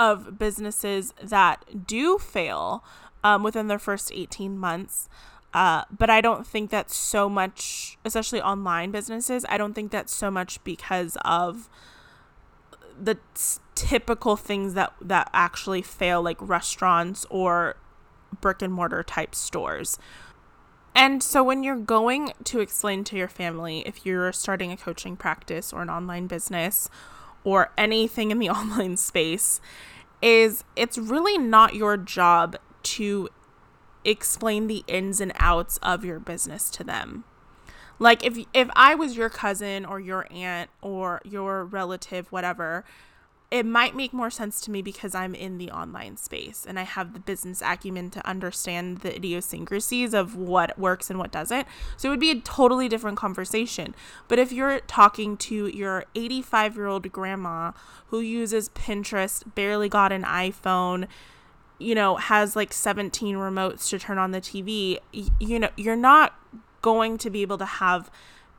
of 0.00 0.38
businesses 0.38 1.12
that 1.23 1.87
do 1.87 2.16
fail 2.16 2.83
um, 3.23 3.42
within 3.42 3.69
their 3.69 3.78
first 3.78 4.11
18 4.12 4.59
months. 4.59 5.11
Uh, 5.52 5.85
but 5.90 6.09
I 6.09 6.23
don't 6.23 6.47
think 6.47 6.71
that's 6.71 6.97
so 6.97 7.28
much, 7.28 7.99
especially 8.04 8.40
online 8.40 8.92
businesses. 8.92 9.45
I 9.49 9.59
don't 9.59 9.75
think 9.75 9.90
that's 9.90 10.14
so 10.14 10.30
much 10.30 10.64
because 10.64 11.19
of 11.23 11.69
the 12.99 13.16
t- 13.16 13.61
typical 13.75 14.37
things 14.37 14.75
that 14.75 14.92
that 15.02 15.28
actually 15.35 15.83
fail, 15.83 16.23
like 16.23 16.38
restaurants 16.40 17.26
or 17.28 17.76
brick 18.40 18.62
and 18.62 18.73
mortar 18.73 19.02
type 19.02 19.35
stores. 19.35 19.99
And 20.95 21.23
so 21.23 21.42
when 21.42 21.62
you're 21.62 21.76
going 21.76 22.33
to 22.45 22.61
explain 22.61 23.04
to 23.04 23.16
your 23.16 23.28
family 23.28 23.80
if 23.87 24.07
you're 24.07 24.33
starting 24.33 24.73
a 24.73 24.76
coaching 24.76 25.16
practice 25.16 25.73
or 25.73 25.83
an 25.83 25.90
online 25.90 26.26
business 26.26 26.88
or 27.45 27.73
anything 27.76 28.30
in 28.30 28.38
the 28.38 28.50
online 28.61 28.97
space, 28.97 29.61
is 30.23 30.65
it's 30.77 30.99
really 30.99 31.39
not 31.39 31.75
your 31.75 31.97
job 31.97 32.57
to 32.83 33.29
explain 34.05 34.67
the 34.67 34.85
ins 34.87 35.21
and 35.21 35.33
outs 35.37 35.79
of 35.83 36.05
your 36.05 36.19
business 36.19 36.71
to 36.71 36.85
them. 36.85 37.25
Like 37.99 38.25
if 38.25 38.39
if 38.55 38.71
I 38.75 38.95
was 38.95 39.17
your 39.17 39.29
cousin 39.29 39.85
or 39.85 40.00
your 40.00 40.27
aunt 40.33 40.71
or 40.81 41.21
your 41.25 41.65
relative 41.65 42.33
whatever, 42.33 42.85
it 43.50 43.66
might 43.66 43.97
make 43.97 44.12
more 44.12 44.30
sense 44.30 44.61
to 44.61 44.71
me 44.71 44.80
because 44.80 45.12
I'm 45.12 45.35
in 45.35 45.59
the 45.59 45.73
online 45.73 46.16
space 46.16 46.64
and 46.69 46.78
I 46.78 46.85
have 46.85 47.14
the 47.14 47.19
business 47.19 47.61
acumen 47.61 48.11
to 48.11 48.26
understand 48.26 48.99
the 48.99 49.14
idiosyncrasies 49.14 50.14
of 50.14 50.37
what 50.37 50.78
works 50.78 51.11
and 51.11 51.19
what 51.19 51.33
doesn't. 51.33 51.66
So 51.97 52.09
it 52.09 52.11
would 52.11 52.21
be 52.21 52.30
a 52.30 52.40
totally 52.40 52.88
different 52.88 53.19
conversation. 53.19 53.95
But 54.28 54.38
if 54.38 54.52
you're 54.52 54.80
talking 54.80 55.37
to 55.38 55.66
your 55.66 56.04
85 56.14 56.76
year 56.76 56.87
old 56.87 57.11
grandma 57.11 57.73
who 58.07 58.21
uses 58.21 58.69
Pinterest, 58.69 59.42
barely 59.57 59.88
got 59.88 60.12
an 60.12 60.23
iPhone, 60.23 61.09
you 61.80 61.97
know, 61.97 62.16
has 62.16 62.54
like 62.54 62.73
17 62.73 63.35
remotes 63.35 63.88
to 63.88 63.99
turn 63.99 64.19
on 64.19 64.30
the 64.30 64.40
TV, 64.40 64.99
you 65.40 65.59
know, 65.59 65.71
you're 65.76 65.97
not 65.97 66.38
going 66.83 67.19
to 67.19 67.30
be 67.30 67.42
able 67.42 67.59
to 67.59 67.64
have 67.64 68.12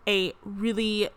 a 0.08 0.34
really 0.44 1.10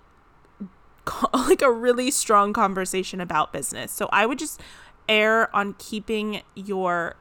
like 1.34 1.62
a 1.62 1.70
really 1.70 2.10
strong 2.10 2.52
conversation 2.52 3.20
about 3.20 3.52
business. 3.52 3.92
So 3.92 4.08
I 4.12 4.26
would 4.26 4.38
just 4.38 4.60
err 5.08 5.54
on 5.54 5.74
keeping 5.74 6.42
your 6.54 7.16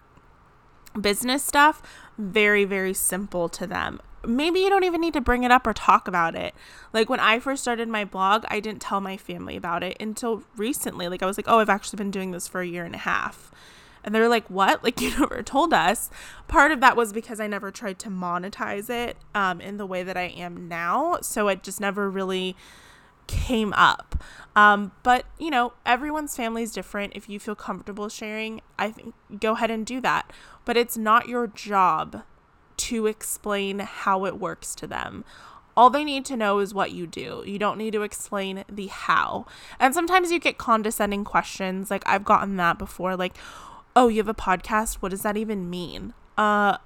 business 0.99 1.43
stuff 1.43 1.81
very 2.17 2.65
very 2.65 2.93
simple 2.93 3.49
to 3.49 3.65
them. 3.67 3.99
Maybe 4.25 4.61
you 4.61 4.69
don't 4.69 4.85
even 4.85 5.01
need 5.01 5.13
to 5.13 5.21
bring 5.21 5.43
it 5.43 5.51
up 5.51 5.67
or 5.67 5.73
talk 5.73 6.07
about 6.07 6.33
it. 6.35 6.53
Like 6.93 7.09
when 7.09 7.19
I 7.19 7.39
first 7.39 7.61
started 7.61 7.89
my 7.89 8.05
blog, 8.05 8.45
I 8.47 8.61
didn't 8.61 8.81
tell 8.81 9.01
my 9.01 9.17
family 9.17 9.57
about 9.57 9.83
it 9.83 9.97
until 9.99 10.43
recently. 10.55 11.09
Like 11.09 11.21
I 11.21 11.25
was 11.25 11.37
like, 11.37 11.47
"Oh, 11.49 11.59
I've 11.59 11.69
actually 11.69 11.97
been 11.97 12.11
doing 12.11 12.31
this 12.31 12.47
for 12.47 12.61
a 12.61 12.67
year 12.67 12.85
and 12.85 12.95
a 12.95 12.99
half." 12.99 13.51
And 14.03 14.13
they're 14.13 14.29
like, 14.29 14.49
"What? 14.49 14.83
Like 14.83 15.01
you 15.01 15.09
never 15.19 15.43
told 15.43 15.73
us?" 15.73 16.09
Part 16.47 16.71
of 16.71 16.79
that 16.81 16.95
was 16.95 17.11
because 17.11 17.39
I 17.41 17.47
never 17.47 17.71
tried 17.71 17.99
to 17.99 18.09
monetize 18.09 18.89
it 18.89 19.17
um, 19.35 19.59
in 19.59 19.77
the 19.77 19.85
way 19.85 20.03
that 20.03 20.15
I 20.15 20.27
am 20.27 20.67
now, 20.69 21.17
so 21.21 21.49
it 21.49 21.63
just 21.63 21.81
never 21.81 22.09
really 22.09 22.55
came 23.27 23.73
up. 23.73 24.23
Um, 24.55 24.91
but 25.01 25.25
you 25.39 25.49
know, 25.49 25.73
everyone's 25.85 26.35
family 26.35 26.63
is 26.63 26.71
different. 26.71 27.13
If 27.15 27.27
you 27.27 27.39
feel 27.39 27.55
comfortable 27.55 28.09
sharing, 28.09 28.61
I 28.77 28.91
think 28.91 29.15
go 29.39 29.53
ahead 29.53 29.71
and 29.71 29.85
do 29.85 29.99
that. 30.01 30.31
But 30.65 30.77
it's 30.77 30.97
not 30.97 31.27
your 31.27 31.47
job 31.47 32.23
to 32.77 33.07
explain 33.07 33.79
how 33.79 34.25
it 34.25 34.39
works 34.39 34.75
to 34.75 34.87
them. 34.87 35.25
All 35.75 35.89
they 35.89 36.03
need 36.03 36.23
to 36.25 36.37
know 36.37 36.59
is 36.59 36.73
what 36.73 36.91
you 36.91 37.07
do. 37.07 37.43
You 37.45 37.57
don't 37.57 37.79
need 37.79 37.93
to 37.93 38.03
explain 38.03 38.63
the 38.69 38.87
how. 38.87 39.47
And 39.79 39.93
sometimes 39.93 40.31
you 40.31 40.39
get 40.39 40.59
condescending 40.59 41.23
questions. 41.23 41.89
Like 41.89 42.03
I've 42.05 42.23
gotten 42.23 42.57
that 42.57 42.77
before. 42.77 43.15
Like, 43.15 43.35
oh, 43.95 44.07
you 44.07 44.17
have 44.17 44.27
a 44.27 44.35
podcast? 44.35 44.95
What 44.95 45.09
does 45.09 45.23
that 45.23 45.35
even 45.35 45.69
mean? 45.69 46.13
Uh, 46.37 46.77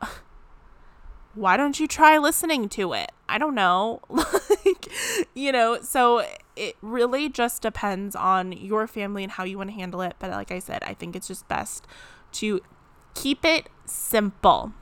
why 1.37 1.55
don't 1.55 1.79
you 1.79 1.87
try 1.87 2.17
listening 2.17 2.67
to 2.69 2.93
it? 2.93 3.11
I 3.29 3.37
don't 3.37 3.53
know. 3.53 4.01
like, 4.09 4.87
you 5.35 5.51
know, 5.51 5.79
so 5.81 6.25
it 6.55 6.75
really 6.81 7.29
just 7.29 7.61
depends 7.61 8.15
on 8.15 8.51
your 8.51 8.87
family 8.87 9.23
and 9.23 9.31
how 9.31 9.43
you 9.43 9.57
want 9.57 9.69
to 9.69 9.75
handle 9.75 10.01
it. 10.01 10.15
But 10.17 10.31
like 10.31 10.51
I 10.51 10.59
said, 10.59 10.83
I 10.83 10.95
think 10.95 11.15
it's 11.15 11.27
just 11.27 11.47
best 11.47 11.85
to 12.33 12.61
keep 13.13 13.45
it 13.45 13.69
simple. 13.85 14.73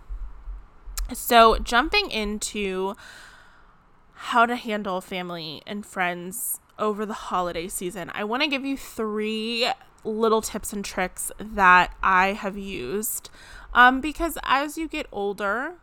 So, 1.14 1.60
jumping 1.60 2.10
into 2.10 2.96
how 4.14 4.46
to 4.46 4.56
handle 4.56 5.02
family 5.02 5.62
and 5.68 5.86
friends 5.86 6.60
over 6.80 7.06
the 7.06 7.14
holiday 7.14 7.68
season, 7.68 8.12
I 8.16 8.24
want 8.24 8.42
to 8.44 8.50
give 8.50 8.66
you 8.66 8.78
three 8.78 9.70
little 10.04 10.42
tips 10.42 10.72
and 10.74 10.86
tricks 10.86 11.32
that 11.38 11.94
I 12.02 12.34
have 12.34 12.58
used. 12.58 13.30
Um, 13.74 14.00
because 14.00 14.38
as 14.44 14.78
you 14.78 14.88
get 14.88 15.06
older, 15.12 15.76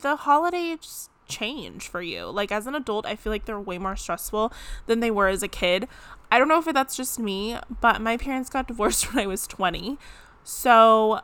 the 0.00 0.16
holidays 0.16 1.08
change 1.28 1.88
for 1.88 2.02
you. 2.02 2.26
Like 2.26 2.52
as 2.52 2.66
an 2.66 2.74
adult, 2.74 3.06
I 3.06 3.16
feel 3.16 3.32
like 3.32 3.44
they're 3.44 3.60
way 3.60 3.78
more 3.78 3.96
stressful 3.96 4.52
than 4.86 5.00
they 5.00 5.10
were 5.10 5.28
as 5.28 5.42
a 5.42 5.48
kid. 5.48 5.88
I 6.30 6.38
don't 6.38 6.48
know 6.48 6.58
if 6.58 6.64
that's 6.66 6.96
just 6.96 7.18
me, 7.18 7.56
but 7.80 8.00
my 8.00 8.16
parents 8.16 8.50
got 8.50 8.66
divorced 8.68 9.12
when 9.12 9.22
I 9.22 9.26
was 9.26 9.46
20. 9.46 9.98
So 10.42 11.20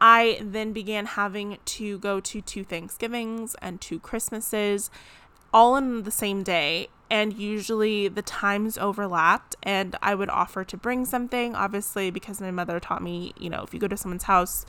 I 0.00 0.38
then 0.42 0.72
began 0.72 1.06
having 1.06 1.58
to 1.64 1.98
go 1.98 2.20
to 2.20 2.40
two 2.40 2.64
Thanksgivings 2.64 3.56
and 3.60 3.80
two 3.80 3.98
Christmases 3.98 4.90
all 5.52 5.76
in 5.76 6.02
the 6.02 6.10
same 6.10 6.42
day. 6.42 6.88
And 7.10 7.34
usually 7.34 8.08
the 8.08 8.22
times 8.22 8.78
overlapped, 8.78 9.54
and 9.62 9.96
I 10.00 10.14
would 10.14 10.30
offer 10.30 10.64
to 10.64 10.76
bring 10.78 11.04
something, 11.04 11.54
obviously, 11.54 12.10
because 12.10 12.40
my 12.40 12.50
mother 12.50 12.80
taught 12.80 13.02
me, 13.02 13.34
you 13.38 13.50
know, 13.50 13.62
if 13.62 13.74
you 13.74 13.80
go 13.80 13.86
to 13.86 13.98
someone's 13.98 14.22
house, 14.22 14.64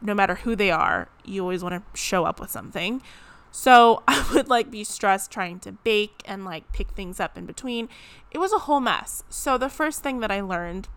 no 0.00 0.14
matter 0.14 0.36
who 0.36 0.54
they 0.56 0.70
are, 0.70 1.08
you 1.24 1.42
always 1.42 1.62
want 1.62 1.74
to 1.74 1.98
show 1.98 2.24
up 2.24 2.40
with 2.40 2.50
something. 2.50 3.02
So 3.50 4.02
I 4.08 4.28
would 4.32 4.48
like 4.48 4.70
be 4.70 4.84
stressed 4.84 5.30
trying 5.30 5.60
to 5.60 5.72
bake 5.72 6.22
and 6.24 6.44
like 6.44 6.72
pick 6.72 6.90
things 6.90 7.20
up 7.20 7.36
in 7.36 7.46
between. 7.46 7.88
It 8.30 8.38
was 8.38 8.52
a 8.52 8.58
whole 8.58 8.80
mess. 8.80 9.22
So 9.28 9.58
the 9.58 9.68
first 9.68 10.02
thing 10.02 10.20
that 10.20 10.30
I 10.30 10.40
learned 10.40 10.88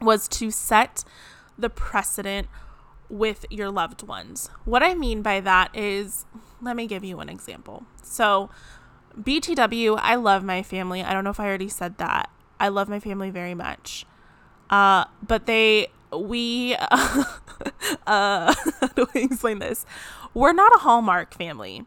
was 0.00 0.28
to 0.28 0.50
set 0.50 1.04
the 1.58 1.70
precedent 1.70 2.48
with 3.08 3.46
your 3.50 3.70
loved 3.70 4.02
ones. 4.02 4.50
What 4.64 4.82
I 4.82 4.94
mean 4.94 5.22
by 5.22 5.40
that 5.40 5.70
is, 5.74 6.26
let 6.60 6.76
me 6.76 6.86
give 6.86 7.04
you 7.04 7.20
an 7.20 7.28
example. 7.28 7.84
So, 8.02 8.50
BTW, 9.18 9.98
I 10.00 10.16
love 10.16 10.44
my 10.44 10.62
family. 10.62 11.02
I 11.02 11.12
don't 11.12 11.24
know 11.24 11.30
if 11.30 11.40
I 11.40 11.46
already 11.46 11.68
said 11.68 11.98
that. 11.98 12.28
I 12.58 12.68
love 12.68 12.88
my 12.88 13.00
family 13.00 13.30
very 13.30 13.54
much. 13.54 14.04
Uh, 14.68 15.04
but 15.26 15.46
they 15.46 15.88
we 16.12 16.74
uh, 16.90 17.24
uh 18.06 18.54
how 18.80 18.86
do 18.88 19.06
I 19.14 19.18
explain 19.18 19.58
this? 19.58 19.86
We're 20.34 20.52
not 20.52 20.72
a 20.74 20.80
Hallmark 20.80 21.34
family. 21.34 21.86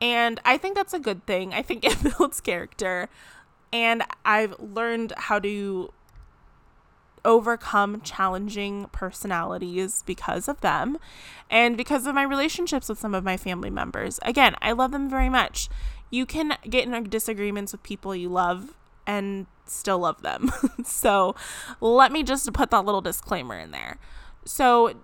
And 0.00 0.40
I 0.44 0.58
think 0.58 0.74
that's 0.74 0.94
a 0.94 0.98
good 0.98 1.24
thing. 1.26 1.54
I 1.54 1.62
think 1.62 1.84
it 1.84 2.02
builds 2.02 2.40
character. 2.40 3.08
And 3.72 4.02
I've 4.24 4.58
learned 4.60 5.12
how 5.16 5.38
to 5.40 5.92
overcome 7.24 8.02
challenging 8.02 8.86
personalities 8.92 10.02
because 10.04 10.46
of 10.46 10.60
them 10.60 10.98
and 11.50 11.74
because 11.76 12.06
of 12.06 12.14
my 12.14 12.22
relationships 12.22 12.88
with 12.88 12.98
some 12.98 13.14
of 13.14 13.24
my 13.24 13.36
family 13.36 13.70
members. 13.70 14.20
Again, 14.22 14.54
I 14.60 14.72
love 14.72 14.92
them 14.92 15.08
very 15.08 15.30
much. 15.30 15.68
You 16.10 16.26
can 16.26 16.58
get 16.68 16.86
in 16.86 17.04
disagreements 17.04 17.72
with 17.72 17.82
people 17.82 18.14
you 18.14 18.28
love 18.28 18.74
and 19.06 19.46
still 19.66 19.98
love 19.98 20.22
them. 20.22 20.50
so 20.84 21.34
let 21.80 22.12
me 22.12 22.22
just 22.22 22.52
put 22.52 22.70
that 22.70 22.84
little 22.84 23.00
disclaimer 23.00 23.58
in 23.58 23.70
there. 23.70 23.98
So, 24.44 24.94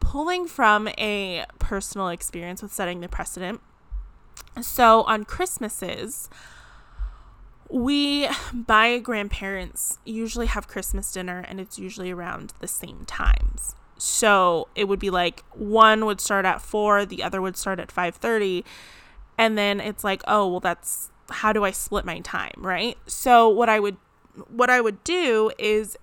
pulling 0.00 0.46
from 0.46 0.88
a 0.98 1.46
personal 1.58 2.08
experience 2.08 2.62
with 2.62 2.72
setting 2.72 3.00
the 3.00 3.08
precedent. 3.08 3.60
So, 4.60 5.02
on 5.04 5.24
Christmases, 5.24 6.28
we, 7.70 8.28
my 8.68 8.98
grandparents, 8.98 9.98
usually 10.04 10.46
have 10.46 10.68
Christmas 10.68 11.10
dinner 11.10 11.44
and 11.48 11.60
it's 11.60 11.78
usually 11.78 12.10
around 12.10 12.52
the 12.60 12.68
same 12.68 13.04
times. 13.06 13.74
So 13.96 14.68
it 14.74 14.84
would 14.88 14.98
be 14.98 15.10
like 15.10 15.44
one 15.52 16.04
would 16.04 16.20
start 16.20 16.44
at 16.44 16.60
four, 16.60 17.06
the 17.06 17.22
other 17.22 17.40
would 17.40 17.56
start 17.56 17.80
at 17.80 17.90
five 17.90 18.16
thirty, 18.16 18.64
and 19.38 19.56
then 19.56 19.80
it's 19.80 20.04
like, 20.04 20.22
oh 20.26 20.46
well, 20.48 20.60
that's 20.60 21.10
how 21.30 21.52
do 21.52 21.64
I 21.64 21.70
split 21.70 22.04
my 22.04 22.20
time, 22.20 22.54
right? 22.58 22.98
So 23.06 23.48
what 23.48 23.68
I 23.68 23.80
would 23.80 23.96
what 24.48 24.68
I 24.68 24.80
would 24.80 25.02
do 25.04 25.52
is 25.58 25.96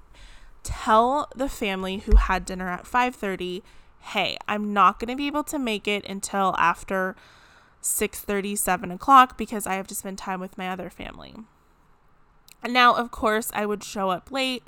tell 0.63 1.27
the 1.35 1.49
family 1.49 1.97
who 1.97 2.15
had 2.15 2.45
dinner 2.45 2.69
at 2.69 2.87
5:30, 2.87 3.61
"Hey, 3.99 4.37
I'm 4.47 4.73
not 4.73 4.99
going 4.99 5.09
to 5.09 5.15
be 5.15 5.27
able 5.27 5.43
to 5.45 5.59
make 5.59 5.87
it 5.87 6.05
until 6.05 6.55
after 6.57 7.15
6:30, 7.81 8.55
7 8.55 8.91
o'clock 8.91 9.37
because 9.37 9.67
I 9.67 9.75
have 9.75 9.87
to 9.87 9.95
spend 9.95 10.17
time 10.17 10.39
with 10.39 10.57
my 10.57 10.69
other 10.69 10.89
family." 10.89 11.35
And 12.63 12.73
now, 12.73 12.93
of 12.93 13.11
course, 13.11 13.51
I 13.53 13.65
would 13.65 13.83
show 13.83 14.11
up 14.11 14.31
late 14.31 14.63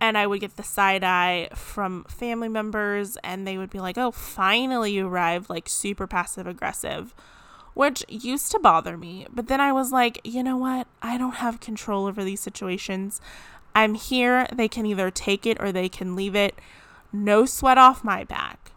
and 0.00 0.18
I 0.18 0.26
would 0.26 0.40
get 0.40 0.56
the 0.56 0.62
side 0.62 1.02
eye 1.02 1.48
from 1.54 2.04
family 2.04 2.48
members, 2.48 3.16
and 3.24 3.46
they 3.46 3.56
would 3.56 3.70
be 3.70 3.80
like, 3.80 3.96
Oh, 3.96 4.10
finally 4.10 4.92
you 4.92 5.06
arrived, 5.08 5.48
like 5.48 5.68
super 5.68 6.06
passive 6.06 6.46
aggressive, 6.46 7.14
which 7.76 8.02
used 8.08 8.50
to 8.50 8.58
bother 8.58 8.96
me. 8.96 9.26
But 9.30 9.48
then 9.48 9.60
I 9.60 9.70
was 9.70 9.92
like, 9.92 10.18
You 10.24 10.42
know 10.42 10.56
what? 10.56 10.88
I 11.02 11.18
don't 11.18 11.36
have 11.36 11.60
control 11.60 12.06
over 12.06 12.24
these 12.24 12.40
situations. 12.40 13.20
I'm 13.74 13.92
here. 13.92 14.46
They 14.50 14.66
can 14.66 14.86
either 14.86 15.10
take 15.10 15.44
it 15.44 15.58
or 15.60 15.70
they 15.70 15.90
can 15.90 16.16
leave 16.16 16.34
it. 16.34 16.58
No 17.12 17.44
sweat 17.44 17.76
off 17.76 18.02
my 18.02 18.24
back. 18.24 18.72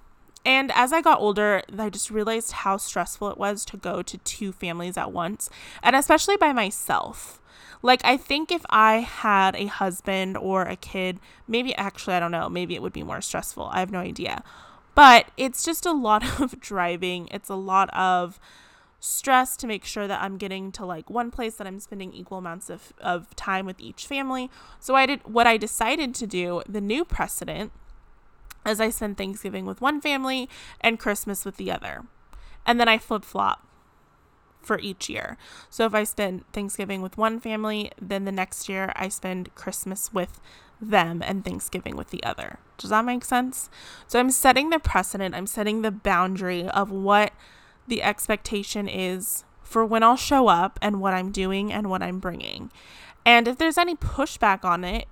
And 0.45 0.69
as 0.75 0.91
I 0.91 1.01
got 1.01 1.21
older, 1.21 1.63
I 1.77 1.89
just 1.89 2.11
realized 2.11 2.51
how 2.51 2.75
stressful 2.75 3.29
it 3.29 3.37
was 3.37 3.63
to 3.65 3.77
go 3.77 4.01
to 4.01 4.17
two 4.17 4.51
families 4.51 4.97
at 4.97 5.13
once, 5.13 5.49
and 5.81 5.95
especially 5.95 6.35
by 6.35 6.51
myself. 6.51 7.41
Like, 7.81 8.01
I 8.03 8.17
think 8.17 8.51
if 8.51 8.65
I 8.69 8.97
had 8.97 9.55
a 9.55 9.67
husband 9.67 10.37
or 10.37 10.63
a 10.63 10.75
kid, 10.75 11.19
maybe 11.47 11.73
actually, 11.75 12.15
I 12.15 12.19
don't 12.19 12.31
know, 12.31 12.49
maybe 12.49 12.75
it 12.75 12.81
would 12.81 12.91
be 12.91 13.03
more 13.03 13.21
stressful. 13.21 13.69
I 13.71 13.79
have 13.79 13.91
no 13.91 13.99
idea. 13.99 14.43
But 14.93 15.27
it's 15.37 15.63
just 15.63 15.85
a 15.85 15.93
lot 15.93 16.39
of 16.41 16.59
driving, 16.59 17.29
it's 17.31 17.47
a 17.47 17.55
lot 17.55 17.89
of 17.93 18.39
stress 18.99 19.55
to 19.57 19.67
make 19.67 19.85
sure 19.85 20.07
that 20.07 20.21
I'm 20.21 20.37
getting 20.37 20.71
to 20.73 20.85
like 20.85 21.09
one 21.09 21.31
place 21.31 21.55
that 21.55 21.67
I'm 21.67 21.79
spending 21.79 22.13
equal 22.13 22.37
amounts 22.37 22.69
of, 22.69 22.93
of 22.99 23.35
time 23.35 23.65
with 23.65 23.79
each 23.79 24.05
family. 24.05 24.49
So 24.79 24.95
I 24.95 25.05
did 25.05 25.21
what 25.25 25.47
I 25.47 25.57
decided 25.57 26.13
to 26.15 26.27
do, 26.27 26.61
the 26.67 26.81
new 26.81 27.05
precedent, 27.05 27.71
as 28.65 28.81
I 28.81 28.89
spend 28.89 29.17
Thanksgiving 29.17 29.65
with 29.65 29.81
one 29.81 30.01
family 30.01 30.49
and 30.81 30.99
Christmas 30.99 31.45
with 31.45 31.57
the 31.57 31.71
other. 31.71 32.03
And 32.65 32.79
then 32.79 32.89
I 32.89 32.97
flip 32.97 33.23
flop 33.23 33.65
for 34.61 34.79
each 34.79 35.09
year. 35.09 35.37
So 35.69 35.85
if 35.85 35.93
I 35.93 36.03
spend 36.03 36.43
Thanksgiving 36.51 37.01
with 37.01 37.17
one 37.17 37.39
family, 37.39 37.91
then 38.01 38.25
the 38.25 38.31
next 38.31 38.67
year 38.67 38.91
I 38.95 39.07
spend 39.07 39.55
Christmas 39.55 40.13
with 40.13 40.41
them 40.81 41.21
and 41.25 41.43
Thanksgiving 41.43 41.95
with 41.95 42.09
the 42.09 42.23
other. 42.23 42.59
Does 42.77 42.89
that 42.89 43.05
make 43.05 43.25
sense? 43.25 43.69
So 44.07 44.19
I'm 44.19 44.31
setting 44.31 44.69
the 44.69 44.79
precedent, 44.79 45.35
I'm 45.35 45.47
setting 45.47 45.81
the 45.81 45.91
boundary 45.91 46.67
of 46.67 46.91
what 46.91 47.31
the 47.89 48.01
expectation 48.03 48.87
is 48.87 49.43
for 49.61 49.85
when 49.85 50.01
I'll 50.03 50.15
show 50.15 50.47
up 50.47 50.79
and 50.81 51.01
what 51.01 51.13
I'm 51.13 51.31
doing 51.31 51.71
and 51.71 51.89
what 51.89 52.01
I'm 52.01 52.19
bringing. 52.19 52.71
And 53.25 53.47
if 53.47 53.57
there's 53.57 53.77
any 53.77 53.95
pushback 53.95 54.63
on 54.63 54.83
it, 54.83 55.05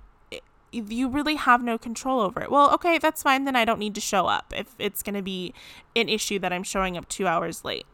you 0.72 1.08
really 1.08 1.36
have 1.36 1.62
no 1.62 1.78
control 1.78 2.20
over 2.20 2.42
it. 2.42 2.50
Well, 2.50 2.72
okay, 2.74 2.98
that's 2.98 3.22
fine. 3.22 3.44
Then 3.44 3.56
I 3.56 3.64
don't 3.64 3.78
need 3.78 3.94
to 3.94 4.00
show 4.00 4.26
up 4.26 4.52
if 4.56 4.74
it's 4.78 5.02
going 5.02 5.14
to 5.14 5.22
be 5.22 5.54
an 5.96 6.08
issue 6.08 6.38
that 6.40 6.52
I'm 6.52 6.62
showing 6.62 6.96
up 6.96 7.08
two 7.08 7.26
hours 7.26 7.64
late. 7.64 7.86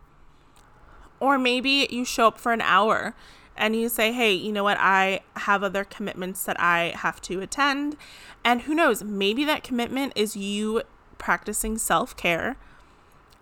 Or 1.21 1.38
maybe 1.38 1.87
you 1.91 2.05
show 2.05 2.29
up 2.29 2.38
for 2.38 2.53
an 2.53 2.61
hour 2.61 3.14
and 3.57 3.76
you 3.76 3.88
say, 3.88 4.12
hey, 4.12 4.33
you 4.33 4.53
know 4.53 4.64
what? 4.64 4.79
I 4.81 5.21
have 5.37 5.62
other 5.62 5.85
commitments 5.85 6.45
that 6.45 6.59
I 6.59 6.95
have 6.97 7.21
to 7.23 7.41
attend. 7.41 7.97
And 8.45 8.62
who 8.62 8.75
knows? 8.75 9.05
Maybe 9.05 9.45
that 9.45 9.62
commitment 9.62 10.12
is 10.17 10.37
you 10.37 10.83
practicing 11.19 11.79
self 11.79 12.17
care 12.17 12.57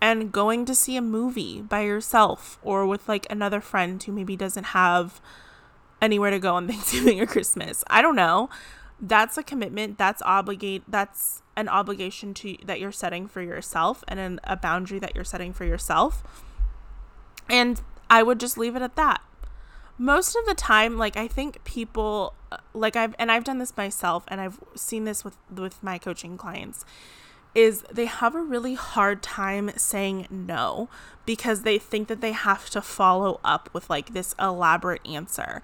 and 0.03 0.33
going 0.33 0.65
to 0.65 0.75
see 0.75 0.97
a 0.97 1.01
movie 1.01 1.63
by 1.63 1.83
yourself 1.83 2.59
or 2.61 2.85
with 2.85 3.09
like 3.09 3.25
another 3.31 3.61
friend 3.61 4.03
who 4.03 4.11
maybe 4.11 4.35
doesn't 4.35 4.65
have 4.65 5.21
anywhere 6.03 6.33
to 6.33 6.41
go 6.41 6.57
on 6.57 6.67
Thanksgiving 6.69 7.21
or 7.21 7.27
Christmas. 7.27 7.85
I 7.87 8.03
don't 8.03 8.17
know. 8.17 8.51
That's 9.01 9.39
a 9.39 9.45
commitment. 9.45 9.99
That's 9.99 10.21
obligate. 10.23 10.83
That's 10.89 11.43
an 11.57 11.69
obligation 11.69 12.35
to 12.35 12.57
that 12.65 12.81
you're 12.81 12.91
setting 12.91 13.29
for 13.29 13.43
yourself 13.43 14.03
and 14.09 14.19
an, 14.19 14.41
a 14.43 14.57
boundary 14.57 14.99
that 14.99 15.15
you're 15.15 15.25
setting 15.25 15.53
for 15.53 15.65
yourself 15.65 16.25
and 17.49 17.81
I 18.11 18.25
would 18.25 18.41
just 18.41 18.59
leave 18.59 18.75
it 18.75 18.83
at 18.83 18.97
that. 18.97 19.23
Most 19.99 20.35
of 20.35 20.47
the 20.47 20.55
time, 20.55 20.99
like 20.99 21.17
I 21.17 21.29
think 21.29 21.63
people 21.63 22.35
uh, 22.51 22.57
like 22.75 22.97
I've 22.97 23.15
and 23.21 23.31
I've 23.31 23.45
done 23.45 23.59
this 23.59 23.77
myself 23.77 24.25
and 24.27 24.41
I've 24.41 24.59
seen 24.75 25.05
this 25.05 25.25
with 25.25 25.37
with 25.55 25.81
my 25.81 25.99
coaching 25.99 26.37
clients 26.37 26.85
is 27.55 27.83
they 27.91 28.07
have 28.07 28.35
a 28.35 28.43
really 28.43 28.75
hard 28.75 29.23
time 29.23 29.71
saying 29.77 30.27
no 30.31 30.89
because 31.27 31.63
they 31.63 31.79
think 31.79 32.09
that 32.09 32.21
they 32.21 32.33
have 32.33 32.71
to 32.71 32.81
follow 32.81 33.41
up 33.45 33.69
with 33.73 33.91
like 33.91 34.13
this 34.13 34.35
elaborate 34.39 35.07
answer. 35.07 35.63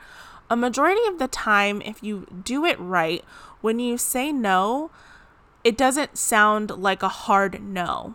A 0.51 0.57
majority 0.57 1.01
of 1.07 1.19
the 1.19 1.29
time, 1.29 1.83
if 1.83 2.03
you 2.03 2.27
do 2.45 2.65
it 2.65 2.79
right, 2.79 3.25
when 3.61 3.79
you 3.79 3.99
say 3.99 4.33
no, 4.33 4.91
it 5.65 5.77
doesn't 5.77 6.17
sound 6.17 6.71
like 6.71 7.03
a 7.03 7.09
hard 7.09 7.63
no 7.63 8.15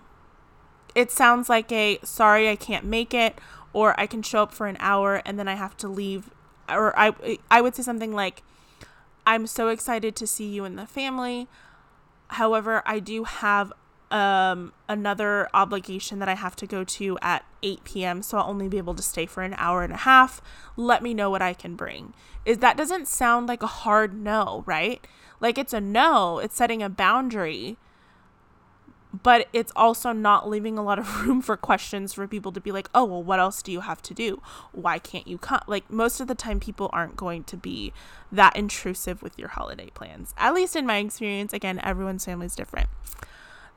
it 0.95 1.11
sounds 1.11 1.49
like 1.49 1.71
a 1.71 1.99
sorry 2.03 2.49
I 2.49 2.55
can't 2.55 2.85
make 2.85 3.13
it 3.13 3.39
or 3.71 3.99
I 3.99 4.05
can 4.05 4.21
show 4.21 4.43
up 4.43 4.53
for 4.53 4.67
an 4.67 4.77
hour 4.79 5.21
and 5.25 5.39
then 5.39 5.47
I 5.47 5.55
have 5.55 5.75
to 5.77 5.87
leave 5.87 6.29
or 6.69 6.97
I 6.97 7.37
I 7.49 7.61
would 7.61 7.75
say 7.75 7.83
something 7.83 8.13
like 8.13 8.43
I'm 9.25 9.47
so 9.47 9.69
excited 9.69 10.15
to 10.17 10.27
see 10.27 10.47
you 10.47 10.65
and 10.65 10.77
the 10.77 10.85
family. 10.85 11.47
However, 12.33 12.81
I 12.85 12.99
do 12.99 13.23
have 13.23 13.71
um, 14.11 14.73
another 14.87 15.49
obligation 15.53 16.19
that 16.19 16.29
I 16.29 16.35
have 16.35 16.55
to 16.57 16.67
go 16.67 16.83
to 16.83 17.17
at 17.21 17.45
8 17.63 17.83
p.m. 17.83 18.21
So 18.21 18.37
I'll 18.37 18.49
only 18.49 18.67
be 18.67 18.77
able 18.77 18.93
to 18.93 19.01
stay 19.01 19.25
for 19.25 19.41
an 19.41 19.55
hour 19.57 19.83
and 19.83 19.91
a 19.91 19.97
half. 19.97 20.39
Let 20.77 21.01
me 21.01 21.13
know 21.13 21.29
what 21.29 21.41
I 21.41 21.53
can 21.53 21.75
bring. 21.75 22.13
Is 22.45 22.59
that 22.59 22.77
doesn't 22.77 23.07
sound 23.07 23.47
like 23.47 23.63
a 23.63 23.67
hard 23.67 24.13
no, 24.13 24.63
right? 24.67 25.05
Like 25.39 25.57
it's 25.57 25.73
a 25.73 25.81
no, 25.81 26.39
it's 26.39 26.55
setting 26.55 26.83
a 26.83 26.89
boundary 26.89 27.77
but 29.13 29.47
it's 29.53 29.71
also 29.75 30.11
not 30.11 30.49
leaving 30.49 30.77
a 30.77 30.83
lot 30.83 30.97
of 30.97 31.21
room 31.25 31.41
for 31.41 31.55
questions 31.55 32.13
for 32.13 32.27
people 32.27 32.51
to 32.51 32.59
be 32.59 32.71
like, 32.71 32.89
oh, 32.95 33.05
well, 33.05 33.21
what 33.21 33.39
else 33.39 33.61
do 33.61 33.71
you 33.71 33.81
have 33.81 34.01
to 34.03 34.13
do? 34.13 34.41
Why 34.71 34.97
can't 34.97 35.27
you 35.27 35.37
come? 35.37 35.61
Like, 35.67 35.89
most 35.91 36.19
of 36.19 36.27
the 36.27 36.35
time, 36.35 36.59
people 36.59 36.89
aren't 36.91 37.15
going 37.15 37.43
to 37.45 37.57
be 37.57 37.93
that 38.31 38.55
intrusive 38.55 39.21
with 39.21 39.37
your 39.37 39.49
holiday 39.49 39.91
plans. 39.93 40.33
At 40.37 40.55
least 40.55 40.75
in 40.75 40.87
my 40.87 40.97
experience, 40.97 41.53
again, 41.53 41.79
everyone's 41.83 42.25
family 42.25 42.47
is 42.47 42.55
different. 42.55 42.89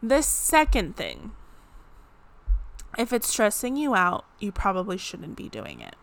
The 0.02 0.22
second 0.22 0.96
thing, 0.96 1.32
if 2.96 3.12
it's 3.12 3.28
stressing 3.28 3.76
you 3.76 3.94
out, 3.94 4.24
you 4.38 4.52
probably 4.52 4.96
shouldn't 4.96 5.36
be 5.36 5.48
doing 5.50 5.80
it. 5.80 5.96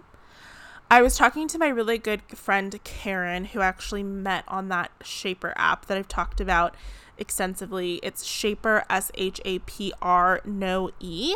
I 0.91 1.01
was 1.01 1.17
talking 1.17 1.47
to 1.47 1.57
my 1.57 1.69
really 1.69 1.97
good 1.97 2.21
friend 2.35 2.79
Karen, 2.83 3.45
who 3.45 3.61
actually 3.61 4.03
met 4.03 4.43
on 4.47 4.67
that 4.67 4.91
Shapr 4.99 5.53
app 5.55 5.87
that 5.87 5.97
I've 5.97 6.07
talked 6.07 6.39
about 6.39 6.75
extensively. 7.17 7.95
It's 8.03 8.25
Shapr, 8.25 8.83
S 8.89 9.11
H 9.15 9.39
A 9.45 9.59
P 9.59 9.93
R, 10.01 10.41
no 10.45 10.91
E. 10.99 11.35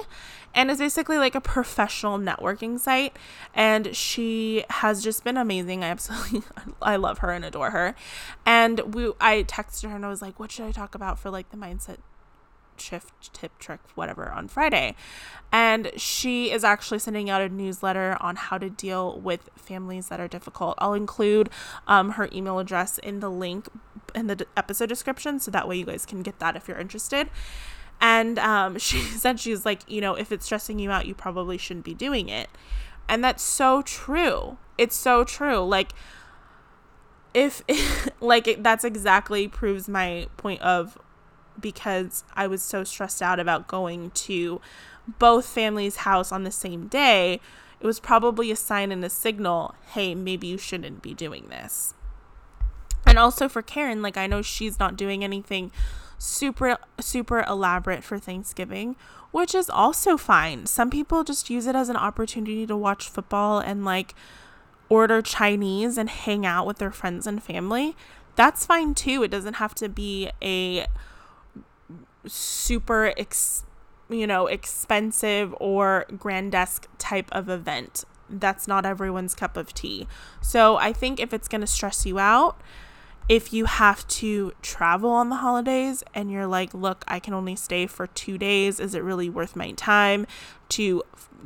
And 0.54 0.72
it's 0.72 0.80
basically 0.80 1.18
like 1.18 1.36
a 1.36 1.42
professional 1.42 2.18
networking 2.18 2.80
site. 2.80 3.16
And 3.54 3.96
she 3.96 4.64
has 4.70 5.04
just 5.04 5.24
been 5.24 5.38
amazing. 5.38 5.84
I 5.84 5.90
absolutely, 5.90 6.44
I 6.82 6.96
love 6.96 7.20
her 7.20 7.32
and 7.32 7.46
adore 7.46 7.72
her. 7.72 7.96
And 8.46 8.94
we, 8.96 9.12
I 9.20 9.44
texted 9.44 9.90
her 9.90 9.96
and 9.96 10.06
I 10.06 10.10
was 10.10 10.22
like, 10.22 10.40
what 10.40 10.52
should 10.52 10.66
I 10.66 10.72
talk 10.72 10.96
about 10.96 11.20
for 11.20 11.30
like 11.30 11.52
the 11.52 11.58
mindset 11.58 11.98
shift 12.80 13.34
tip 13.34 13.58
trick 13.60 13.80
whatever 13.96 14.32
on 14.32 14.48
Friday. 14.48 14.96
And 15.52 15.92
she 15.96 16.52
is 16.52 16.64
actually 16.64 17.00
sending 17.00 17.30
out 17.30 17.42
a 17.42 17.50
newsletter 17.50 18.18
on 18.20 18.36
how 18.36 18.58
to 18.58 18.70
deal 18.70 19.20
with 19.20 19.50
families 19.56 20.10
that 20.10 20.20
are 20.20 20.28
difficult. 20.28 20.76
I'll 20.78 20.94
include 20.94 21.50
um, 21.88 22.12
her 22.12 22.30
email 22.34 22.60
address 22.60 22.98
in 22.98 23.20
the 23.20 23.30
link 23.30 23.68
in 24.18 24.28
the 24.28 24.46
episode 24.58 24.90
description 24.90 25.40
so 25.40 25.52
that 25.52 25.68
way 25.68 25.78
you 25.78 25.86
guys 25.86 26.06
can 26.06 26.22
get 26.22 26.40
that 26.40 26.56
if 26.56 26.68
you're 26.68 26.80
interested. 26.80 27.30
And 28.02 28.38
um, 28.40 28.78
she 28.80 29.00
said 29.00 29.40
she's 29.40 29.66
like, 29.66 29.82
you 29.90 30.02
know, 30.02 30.16
if 30.16 30.32
it's 30.32 30.46
stressing 30.46 30.80
you 30.80 30.92
out, 30.92 31.06
you 31.06 31.16
probably 31.16 31.58
shouldn't 31.58 31.86
be 31.86 31.94
doing 31.94 32.30
it. 32.30 32.50
And 33.10 33.24
that's 33.24 33.44
so 33.44 33.82
true. 33.82 34.58
It's 34.78 34.96
so 34.96 35.24
true. 35.24 35.60
Like, 35.60 35.94
if 37.34 37.62
like 38.20 38.48
it, 38.48 38.64
that's 38.64 38.84
exactly 38.84 39.48
proves 39.48 39.88
my 39.88 40.28
point 40.38 40.62
of 40.62 40.98
because 41.60 42.24
I 42.36 42.48
was 42.48 42.62
so 42.62 42.84
stressed 42.84 43.22
out 43.22 43.40
about 43.40 43.68
going 43.68 44.12
to 44.12 44.62
both 45.20 45.48
families' 45.48 45.98
house 45.98 46.32
on 46.32 46.44
the 46.44 46.52
same 46.52 46.88
day, 46.88 47.40
it 47.80 47.86
was 47.86 48.00
probably 48.00 48.52
a 48.52 48.56
sign 48.56 48.92
and 48.92 49.04
a 49.06 49.10
signal 49.10 49.76
hey, 49.94 50.14
maybe 50.14 50.48
you 50.48 50.58
shouldn't 50.58 51.02
be 51.02 51.14
doing 51.14 51.48
this. 51.50 51.94
And 53.08 53.18
also 53.18 53.48
for 53.48 53.62
Karen, 53.62 54.02
like 54.02 54.18
I 54.18 54.28
know 54.28 54.42
she's 54.42 54.80
not 54.80 54.96
doing 54.96 55.24
anything 55.24 55.72
super 56.20 56.78
super 57.00 57.44
elaborate 57.48 58.04
for 58.04 58.20
Thanksgiving, 58.20 58.96
which 59.32 59.56
is 59.56 59.70
also 59.70 60.18
fine. 60.18 60.66
Some 60.66 60.90
people 60.90 61.24
just 61.24 61.50
use 61.50 61.68
it 61.68 61.76
as 61.76 61.90
an 61.90 61.96
opportunity 61.96 62.68
to 62.68 62.76
watch 62.76 63.10
football 63.10 63.60
and 63.60 63.86
like 63.86 64.14
order 64.90 65.22
Chinese 65.22 65.98
and 65.98 66.10
hang 66.10 66.46
out 66.46 66.66
with 66.66 66.78
their 66.78 66.92
friends 66.92 67.28
and 67.28 67.42
family. 67.42 67.96
That's 68.36 68.66
fine 68.66 68.94
too. 68.94 69.24
It 69.24 69.32
doesn't 69.32 69.56
have 69.56 69.74
to 69.76 69.90
be 69.90 70.30
a 70.42 70.86
super 72.26 73.14
ex- 73.18 73.64
you 74.10 74.28
know 74.28 74.48
expensive 74.48 75.56
or 75.60 76.06
grandesque 76.18 76.88
type 76.98 77.30
of 77.32 77.50
event 77.50 78.04
that's 78.30 78.68
not 78.68 78.86
everyone's 78.86 79.34
cup 79.34 79.56
of 79.56 79.74
tea 79.74 80.08
so 80.42 80.76
i 80.78 80.92
think 80.92 81.20
if 81.20 81.34
it's 81.34 81.48
going 81.48 81.62
to 81.62 81.68
stress 81.68 82.06
you 82.06 82.20
out 82.20 82.60
if 83.30 83.52
you 83.52 83.66
have 83.66 84.08
to 84.08 84.54
travel 84.62 85.10
on 85.10 85.30
the 85.30 85.38
holidays 85.38 86.04
and 86.14 86.32
you're 86.32 86.48
like, 86.48 86.74
look, 86.74 87.04
I 87.08 87.20
can 87.20 87.34
only 87.34 87.56
stay 87.56 87.86
for 87.86 88.08
two 88.08 88.38
days, 88.38 88.80
is 88.80 88.96
it 88.96 89.04
really 89.04 89.30
worth 89.30 89.56
my 89.56 89.72
time 89.72 90.26
to, 90.70 91.04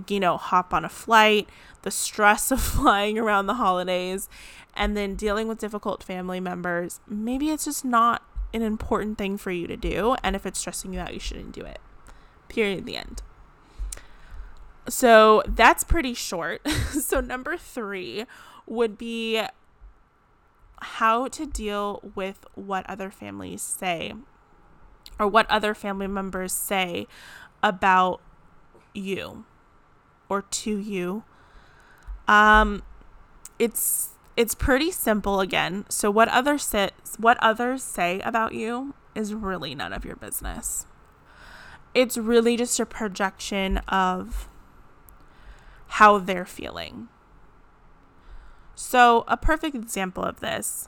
you 0.07 0.19
know, 0.19 0.37
hop 0.37 0.73
on 0.73 0.85
a 0.85 0.89
flight? 0.89 1.49
The 1.81 1.91
stress 1.91 2.51
of 2.51 2.61
flying 2.61 3.17
around 3.17 3.47
the 3.47 3.55
holidays 3.55 4.29
and 4.75 4.95
then 4.95 5.15
dealing 5.15 5.47
with 5.47 5.57
difficult 5.57 6.03
family 6.03 6.39
members, 6.39 6.99
maybe 7.07 7.49
it's 7.49 7.65
just 7.65 7.83
not 7.83 8.23
an 8.53 8.61
important 8.61 9.17
thing 9.17 9.37
for 9.37 9.51
you 9.51 9.67
to 9.67 9.77
do. 9.77 10.15
And 10.23 10.35
if 10.35 10.45
it's 10.45 10.59
stressing 10.59 10.93
you 10.93 10.99
out, 10.99 11.13
you 11.13 11.19
shouldn't 11.19 11.51
do 11.51 11.61
it. 11.61 11.79
Period. 12.47 12.85
The 12.85 12.97
end. 12.97 13.21
So 14.87 15.43
that's 15.47 15.83
pretty 15.83 16.13
short. 16.13 16.67
so, 16.89 17.21
number 17.21 17.55
three 17.55 18.25
would 18.65 18.97
be 18.97 19.41
how 20.81 21.27
to 21.27 21.45
deal 21.45 22.01
with 22.15 22.45
what 22.55 22.89
other 22.89 23.11
families 23.11 23.61
say 23.61 24.13
or 25.19 25.27
what 25.27 25.49
other 25.49 25.73
family 25.73 26.07
members 26.07 26.51
say 26.51 27.07
about 27.61 28.21
you 28.93 29.45
or 30.27 30.41
to 30.41 30.77
you. 30.77 31.23
Um, 32.27 32.83
it's 33.59 34.09
it's 34.37 34.55
pretty 34.55 34.91
simple 34.91 35.39
again. 35.39 35.85
So 35.89 36.09
what 36.09 36.29
others 36.29 36.63
say, 36.63 36.89
what 37.17 37.37
others 37.41 37.83
say 37.83 38.19
about 38.21 38.53
you 38.53 38.95
is 39.13 39.33
really 39.33 39.75
none 39.75 39.93
of 39.93 40.05
your 40.05 40.15
business. 40.15 40.87
It's 41.93 42.17
really 42.17 42.55
just 42.55 42.79
a 42.79 42.85
projection 42.85 43.77
of 43.89 44.47
how 45.87 46.17
they're 46.17 46.45
feeling. 46.45 47.09
So, 48.75 49.25
a 49.27 49.37
perfect 49.37 49.75
example 49.75 50.23
of 50.23 50.39
this 50.39 50.87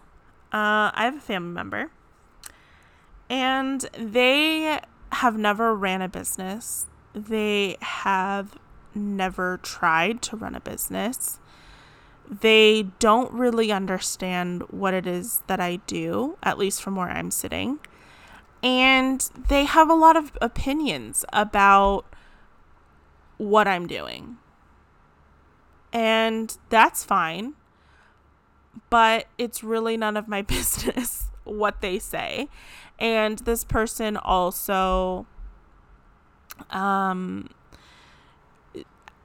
uh, 0.53 0.93
I 0.93 1.05
have 1.05 1.15
a 1.15 1.19
family 1.19 1.51
member, 1.51 1.91
and 3.27 3.81
they 3.97 4.79
have 5.11 5.35
never 5.35 5.75
ran 5.75 6.03
a 6.03 6.07
business. 6.07 6.85
They 7.13 7.77
have 7.81 8.55
never 8.93 9.57
tried 9.63 10.21
to 10.23 10.35
run 10.35 10.53
a 10.53 10.59
business. 10.59 11.39
They 12.29 12.83
don't 12.99 13.33
really 13.33 13.71
understand 13.71 14.63
what 14.69 14.93
it 14.93 15.07
is 15.07 15.41
that 15.47 15.59
I 15.59 15.77
do, 15.87 16.37
at 16.43 16.59
least 16.59 16.83
from 16.83 16.95
where 16.95 17.09
I'm 17.09 17.31
sitting. 17.31 17.79
And 18.61 19.27
they 19.49 19.65
have 19.65 19.89
a 19.89 19.95
lot 19.95 20.15
of 20.15 20.31
opinions 20.39 21.25
about 21.33 22.05
what 23.37 23.67
I'm 23.67 23.87
doing. 23.87 24.37
And 25.91 26.55
that's 26.69 27.03
fine 27.03 27.55
but 28.89 29.27
it's 29.37 29.63
really 29.63 29.97
none 29.97 30.17
of 30.17 30.27
my 30.27 30.41
business 30.55 31.29
what 31.43 31.81
they 31.81 31.99
say. 31.99 32.49
And 32.99 33.39
this 33.39 33.63
person 33.63 34.17
also 34.17 35.25
um, 36.69 37.49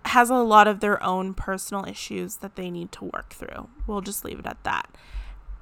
has 0.06 0.30
a 0.30 0.36
lot 0.36 0.66
of 0.66 0.80
their 0.80 1.02
own 1.02 1.34
personal 1.34 1.84
issues 1.84 2.36
that 2.36 2.56
they 2.56 2.70
need 2.70 2.92
to 2.92 3.04
work 3.04 3.32
through. 3.32 3.68
We'll 3.86 4.00
just 4.00 4.24
leave 4.24 4.38
it 4.38 4.46
at 4.46 4.62
that. 4.64 4.90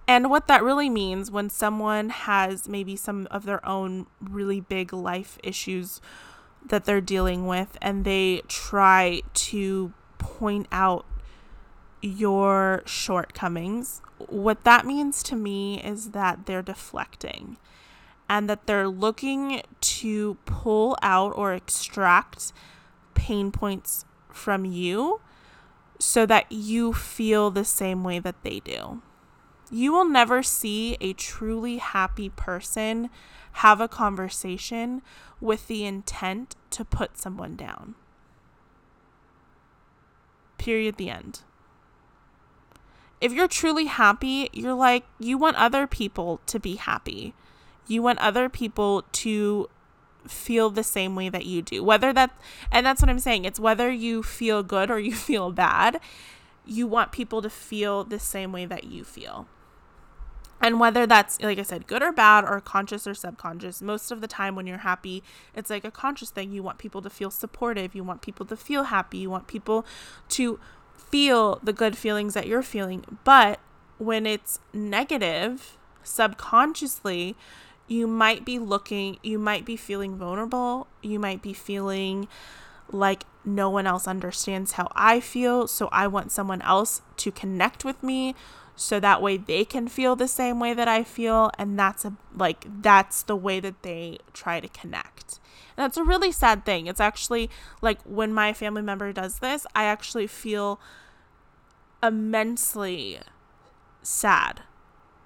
And 0.09 0.31
what 0.31 0.47
that 0.47 0.63
really 0.63 0.89
means 0.89 1.31
when 1.33 1.51
someone 1.51 2.11
has 2.11 2.69
maybe 2.69 2.95
some 2.95 3.27
of 3.31 3.45
their 3.45 3.67
own 3.67 4.07
really 4.21 4.61
big 4.61 4.93
life 4.93 5.37
issues 5.43 6.01
that 6.65 6.85
they're 6.85 7.01
dealing 7.01 7.47
with, 7.47 7.77
and 7.83 8.05
they 8.05 8.43
try 8.47 9.23
to 9.35 9.93
point 10.19 10.69
out 10.71 11.05
your 12.07 12.83
shortcomings, 12.87 14.01
what 14.19 14.65
that 14.65 14.87
means 14.87 15.23
to 15.25 15.37
me 15.37 15.83
is 15.83 16.11
that 16.13 16.47
they're 16.47 16.63
deflecting 16.63 17.57
and 18.29 18.49
that 18.49 18.67
they're 18.67 18.89
looking 18.89 19.63
to 19.81 20.35
pull 20.45 20.97
out 21.03 21.33
or 21.37 21.53
extract 21.53 22.53
pain 23.15 23.51
points 23.51 24.05
from 24.31 24.65
you 24.65 25.21
so 25.99 26.27
that 26.27 26.51
you 26.51 26.93
feel 26.93 27.51
the 27.51 27.65
same 27.65 28.05
way 28.05 28.19
that 28.19 28.43
they 28.43 28.61
do. 28.61 29.03
You 29.71 29.93
will 29.93 30.05
never 30.05 30.43
see 30.43 30.97
a 31.01 31.13
truly 31.13 31.79
happy 31.79 32.29
person 32.29 33.11
have 33.53 33.81
a 33.81 33.89
conversation 33.89 35.03
with 35.41 35.67
the 35.67 35.85
intent 35.85 36.55
to 36.71 36.85
put 36.85 37.19
someone 37.19 37.57
down. 37.57 37.95
Period. 40.59 40.97
The 40.97 41.11
end 41.11 41.41
if 43.21 43.33
you're 43.33 43.49
truly 43.49 43.87
happy, 43.87 44.49
you're 44.53 44.75
like, 44.75 45.05
you 45.19 45.39
want 45.39 45.57
other 45.57 45.87
people 45.87 46.41
to 46.47 46.61
be 46.61 46.77
happy. 46.77 47.35
You 47.87 48.03
want 48.03 48.19
other 48.19 48.49
people 48.49 49.03
to 49.13 49.69
feel 50.29 50.71
the 50.71 50.83
same 50.83 51.15
way 51.15 51.29
that 51.29 51.47
you 51.47 51.63
do. 51.63 51.83
Whether 51.83 52.13
that, 52.13 52.39
and 52.71 52.85
that's 52.85 53.01
what 53.01 53.09
I'm 53.09 53.19
saying, 53.19 53.45
it's 53.45 53.61
whether 53.61 53.91
you 53.91 54.23
feel 54.23 54.63
good 54.63 54.91
or 54.91 54.99
you 55.01 55.15
feel 55.15 55.51
bad, 55.51 56.01
you 56.65 56.87
want 56.87 57.13
people 57.13 57.43
to 57.43 57.51
feel 57.51 58.05
the 58.05 58.19
same 58.19 58.53
way 58.53 58.67
that 58.67 58.85
you 58.85 59.05
feel. 59.05 59.47
And 60.61 60.81
whether 60.81 61.07
that's, 61.07 61.41
like 61.43 61.59
I 61.59 61.63
said, 61.63 61.87
good 61.87 62.03
or 62.03 62.13
bad, 62.13 62.45
or 62.45 62.61
conscious 62.61 63.07
or 63.07 63.15
subconscious, 63.15 63.83
most 63.83 64.11
of 64.11 64.23
the 64.23 64.27
time 64.27 64.57
when 64.57 64.67
you're 64.67 64.79
happy, 64.79 65.23
it's 65.55 65.69
like 65.69 65.85
a 65.85 65.91
conscious 65.91 66.31
thing. 66.31 66.51
You 66.51 66.63
want 66.63 66.79
people 66.79 67.03
to 67.03 67.11
feel 67.11 67.31
supportive. 67.31 67.95
You 67.95 68.03
want 68.03 68.23
people 68.23 68.47
to 68.47 68.57
feel 68.57 68.85
happy. 68.85 69.19
You 69.19 69.29
want 69.29 69.49
people 69.49 69.85
to 70.31 70.59
feel 71.11 71.61
the 71.63 71.73
good 71.73 71.97
feelings 71.97 72.35
that 72.35 72.47
you're 72.47 72.63
feeling. 72.63 73.19
But 73.25 73.61
when 73.99 74.27
it's 74.27 74.61
negative, 74.73 75.77
subconsciously, 76.03 77.37
you 77.89 78.07
might 78.07 78.45
be 78.45 78.59
looking, 78.59 79.19
you 79.23 79.39
might 79.39 79.65
be 79.65 79.77
feeling 79.77 80.17
vulnerable. 80.17 80.87
You 81.03 81.19
might 81.19 81.43
be 81.43 81.53
feeling 81.53 82.29
like 82.91 83.25
no 83.45 83.71
one 83.71 83.87
else 83.87 84.09
understands 84.09 84.73
how 84.73 84.91
I 84.95 85.21
feel. 85.21 85.67
So 85.67 85.89
I 85.93 86.07
want 86.07 86.33
someone 86.33 86.63
else 86.63 87.03
to 87.19 87.31
connect 87.31 87.85
with 87.85 88.03
me 88.03 88.35
so 88.75 89.01
that 89.01 89.23
way 89.23 89.37
they 89.37 89.65
can 89.65 89.89
feel 89.89 90.17
the 90.17 90.29
same 90.29 90.61
way 90.61 90.75
that 90.75 90.89
I 90.89 91.05
feel. 91.05 91.51
And 91.59 91.79
that's 91.79 92.05
a, 92.05 92.15
like, 92.35 92.67
that's 92.83 93.23
the 93.23 93.37
way 93.37 93.61
that 93.61 93.83
they 93.83 94.19
try 94.33 94.61
to 94.61 94.69
connect. 94.69 95.39
And 95.77 95.85
that's 95.85 95.97
a 95.97 96.05
really 96.05 96.33
sad 96.33 96.65
thing. 96.65 96.87
It's 96.87 97.01
actually 97.01 97.51
like 97.83 98.01
when 98.03 98.33
my 98.33 98.53
family 98.53 98.83
member 98.83 99.13
does 99.13 99.41
this, 99.41 99.67
I 99.75 99.85
actually 99.85 100.27
feel 100.27 100.81
immensely 102.03 103.19
sad 104.03 104.63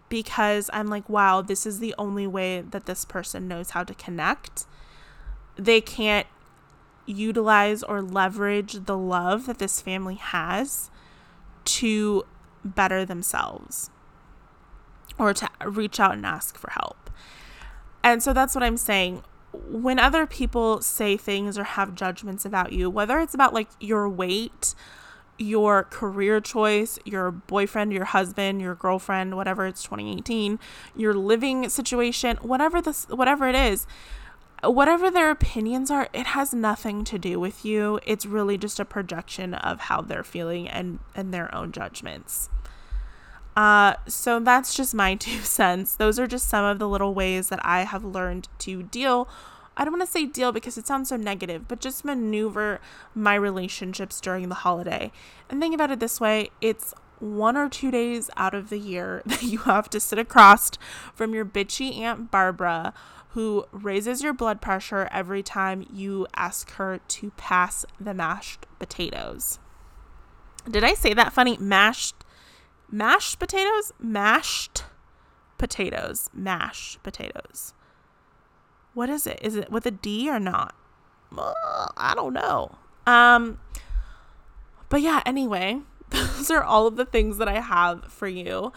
because 0.08 0.68
I'm 0.72 0.88
like, 0.88 1.08
wow, 1.08 1.40
this 1.40 1.66
is 1.66 1.78
the 1.78 1.94
only 1.98 2.26
way 2.26 2.60
that 2.62 2.86
this 2.86 3.04
person 3.04 3.46
knows 3.46 3.70
how 3.70 3.84
to 3.84 3.94
connect. 3.94 4.66
They 5.56 5.80
can't 5.80 6.26
utilize 7.06 7.82
or 7.82 8.02
leverage 8.02 8.84
the 8.86 8.96
love 8.96 9.46
that 9.46 9.58
this 9.58 9.80
family 9.80 10.16
has 10.16 10.90
to 11.64 12.24
better 12.64 13.04
themselves 13.04 13.90
or 15.18 15.32
to 15.34 15.48
reach 15.64 16.00
out 16.00 16.14
and 16.14 16.26
ask 16.26 16.56
for 16.56 16.70
help. 16.70 17.10
And 18.02 18.22
so 18.22 18.32
that's 18.32 18.54
what 18.54 18.64
I'm 18.64 18.76
saying 18.76 19.22
when 19.52 19.98
other 19.98 20.26
people 20.26 20.80
say 20.80 21.16
things 21.16 21.58
or 21.58 21.64
have 21.64 21.94
judgments 21.94 22.44
about 22.44 22.72
you, 22.72 22.88
whether 22.88 23.18
it's 23.18 23.34
about 23.34 23.52
like 23.52 23.68
your 23.80 24.08
weight, 24.08 24.74
your 25.38 25.84
career 25.84 26.40
choice, 26.40 26.98
your 27.04 27.30
boyfriend, 27.30 27.92
your 27.92 28.04
husband, 28.04 28.60
your 28.60 28.74
girlfriend, 28.74 29.36
whatever 29.36 29.66
it's 29.66 29.82
2018, 29.82 30.58
your 30.94 31.14
living 31.14 31.68
situation, 31.68 32.36
whatever 32.42 32.80
this 32.80 33.06
whatever 33.08 33.48
it 33.48 33.54
is, 33.54 33.86
whatever 34.62 35.10
their 35.10 35.30
opinions 35.30 35.90
are, 35.90 36.08
it 36.12 36.28
has 36.28 36.52
nothing 36.52 37.04
to 37.04 37.18
do 37.18 37.40
with 37.40 37.64
you. 37.64 37.98
It's 38.06 38.26
really 38.26 38.58
just 38.58 38.78
a 38.78 38.84
projection 38.84 39.54
of 39.54 39.80
how 39.80 40.02
they're 40.02 40.22
feeling 40.22 40.68
and 40.68 41.00
and 41.14 41.32
their 41.32 41.52
own 41.54 41.72
judgments. 41.72 42.50
Uh, 43.60 43.94
so 44.06 44.40
that's 44.40 44.72
just 44.72 44.94
my 44.94 45.14
two 45.26 45.40
cents. 45.40 45.94
Those 45.94 46.18
are 46.18 46.26
just 46.26 46.48
some 46.48 46.64
of 46.64 46.78
the 46.78 46.88
little 46.88 47.12
ways 47.12 47.50
that 47.50 47.60
I 47.62 47.82
have 47.82 48.02
learned 48.02 48.48
to 48.60 48.82
deal. 48.82 49.28
I 49.76 49.84
don't 49.84 49.92
want 49.92 50.06
to 50.06 50.10
say 50.10 50.24
deal 50.24 50.50
because 50.50 50.78
it 50.78 50.86
sounds 50.86 51.10
so 51.10 51.16
negative, 51.16 51.68
but 51.68 51.78
just 51.78 52.02
maneuver 52.02 52.80
my 53.14 53.34
relationships 53.34 54.18
during 54.18 54.48
the 54.48 54.54
holiday. 54.54 55.12
And 55.50 55.60
think 55.60 55.74
about 55.74 55.90
it 55.90 56.00
this 56.00 56.18
way 56.18 56.48
it's 56.62 56.94
one 57.18 57.54
or 57.54 57.68
two 57.68 57.90
days 57.90 58.30
out 58.38 58.54
of 58.54 58.70
the 58.70 58.78
year 58.78 59.20
that 59.26 59.42
you 59.42 59.58
have 59.58 59.90
to 59.90 60.00
sit 60.00 60.18
across 60.18 60.70
from 61.14 61.34
your 61.34 61.44
bitchy 61.44 61.98
Aunt 61.98 62.30
Barbara 62.30 62.94
who 63.32 63.66
raises 63.72 64.22
your 64.22 64.32
blood 64.32 64.62
pressure 64.62 65.06
every 65.12 65.42
time 65.42 65.86
you 65.92 66.26
ask 66.34 66.70
her 66.72 66.98
to 67.08 67.30
pass 67.32 67.84
the 68.00 68.14
mashed 68.14 68.64
potatoes. 68.78 69.58
Did 70.68 70.82
I 70.82 70.94
say 70.94 71.12
that 71.12 71.34
funny? 71.34 71.58
Mashed 71.58 72.24
mashed 72.90 73.38
potatoes, 73.38 73.92
mashed 73.98 74.84
potatoes, 75.58 76.30
mashed 76.32 77.02
potatoes. 77.02 77.74
What 78.94 79.08
is 79.08 79.26
it? 79.26 79.38
Is 79.42 79.56
it 79.56 79.70
with 79.70 79.86
a 79.86 79.90
D 79.90 80.28
or 80.28 80.40
not? 80.40 80.74
I 81.36 82.12
don't 82.14 82.32
know. 82.32 82.76
Um 83.06 83.58
but 84.88 85.00
yeah, 85.00 85.22
anyway, 85.24 85.80
those 86.10 86.50
are 86.50 86.62
all 86.62 86.86
of 86.86 86.96
the 86.96 87.04
things 87.04 87.38
that 87.38 87.48
I 87.48 87.60
have 87.60 88.04
for 88.12 88.28
you. 88.28 88.72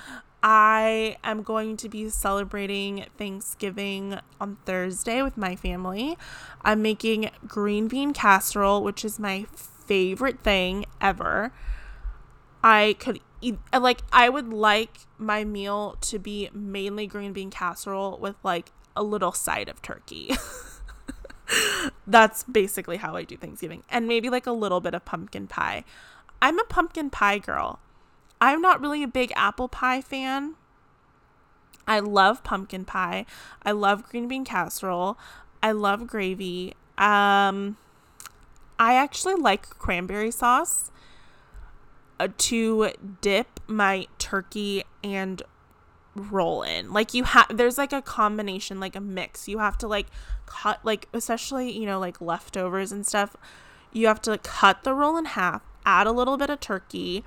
I 0.45 1.15
am 1.23 1.41
going 1.41 1.77
to 1.77 1.87
be 1.87 2.09
celebrating 2.09 3.05
Thanksgiving 3.17 4.19
on 4.41 4.57
Thursday 4.65 5.21
with 5.21 5.37
my 5.37 5.55
family. 5.55 6.17
I'm 6.63 6.81
making 6.81 7.31
green 7.47 7.87
bean 7.87 8.11
casserole, 8.11 8.83
which 8.83 9.05
is 9.05 9.17
my 9.17 9.45
favorite 9.85 10.41
thing 10.41 10.85
ever. 10.99 11.53
I 12.61 12.97
could 12.99 13.21
like, 13.73 14.01
I 14.11 14.29
would 14.29 14.53
like 14.53 14.99
my 15.17 15.43
meal 15.43 15.97
to 16.01 16.19
be 16.19 16.49
mainly 16.53 17.07
green 17.07 17.33
bean 17.33 17.49
casserole 17.49 18.17
with 18.17 18.35
like 18.43 18.71
a 18.95 19.03
little 19.03 19.31
side 19.31 19.69
of 19.69 19.81
turkey. 19.81 20.31
That's 22.07 22.43
basically 22.43 22.97
how 22.97 23.15
I 23.15 23.23
do 23.23 23.37
Thanksgiving. 23.37 23.83
And 23.89 24.07
maybe 24.07 24.29
like 24.29 24.47
a 24.47 24.51
little 24.51 24.79
bit 24.79 24.93
of 24.93 25.05
pumpkin 25.05 25.47
pie. 25.47 25.83
I'm 26.41 26.59
a 26.59 26.65
pumpkin 26.65 27.09
pie 27.09 27.37
girl. 27.37 27.79
I'm 28.41 28.61
not 28.61 28.81
really 28.81 29.03
a 29.03 29.07
big 29.07 29.31
apple 29.35 29.69
pie 29.69 30.01
fan. 30.01 30.55
I 31.87 31.99
love 31.99 32.43
pumpkin 32.43 32.85
pie. 32.85 33.25
I 33.63 33.71
love 33.71 34.03
green 34.09 34.27
bean 34.27 34.45
casserole. 34.45 35.17
I 35.61 35.71
love 35.71 36.07
gravy. 36.07 36.73
Um, 36.97 37.77
I 38.79 38.95
actually 38.95 39.35
like 39.35 39.69
cranberry 39.69 40.31
sauce 40.31 40.91
Uh, 42.19 42.27
to 42.37 42.91
dip 43.21 43.59
my 43.67 44.07
turkey 44.19 44.83
and 45.03 45.41
roll 46.15 46.61
in. 46.61 46.93
Like 46.93 47.13
you 47.13 47.23
have 47.23 47.47
there's 47.55 47.77
like 47.77 47.91
a 47.91 48.01
combination, 48.01 48.79
like 48.79 48.95
a 48.95 49.01
mix. 49.01 49.47
You 49.47 49.57
have 49.59 49.77
to 49.79 49.87
like 49.87 50.07
cut 50.45 50.79
like 50.83 51.07
especially, 51.13 51.71
you 51.71 51.85
know, 51.85 51.99
like 51.99 52.21
leftovers 52.21 52.91
and 52.91 53.05
stuff. 53.05 53.35
You 53.91 54.07
have 54.07 54.21
to 54.21 54.31
like, 54.31 54.43
cut 54.43 54.83
the 54.83 54.93
roll 54.93 55.17
in 55.17 55.25
half, 55.25 55.61
add 55.85 56.07
a 56.07 56.11
little 56.11 56.37
bit 56.37 56.49
of 56.49 56.59
turkey, 56.59 57.23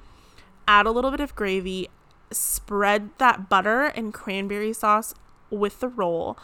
add 0.66 0.86
a 0.86 0.90
little 0.90 1.10
bit 1.10 1.20
of 1.20 1.34
gravy, 1.34 1.88
spread 2.30 3.10
that 3.18 3.48
butter 3.48 3.84
and 3.86 4.12
cranberry 4.14 4.72
sauce 4.72 5.14
with 5.50 5.80
the 5.80 5.88
roll. 5.88 6.38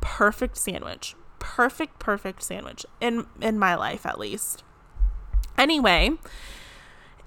Perfect 0.00 0.56
sandwich. 0.56 1.14
Perfect, 1.38 1.98
perfect 1.98 2.42
sandwich 2.42 2.84
in 3.00 3.26
in 3.40 3.58
my 3.58 3.74
life 3.74 4.04
at 4.04 4.18
least. 4.18 4.62
Anyway, 5.56 6.10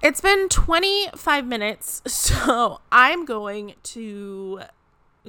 it's 0.02 0.20
been 0.20 0.48
25 0.48 1.46
minutes, 1.46 2.02
so 2.06 2.80
I'm 2.90 3.24
going 3.24 3.74
to 3.82 4.62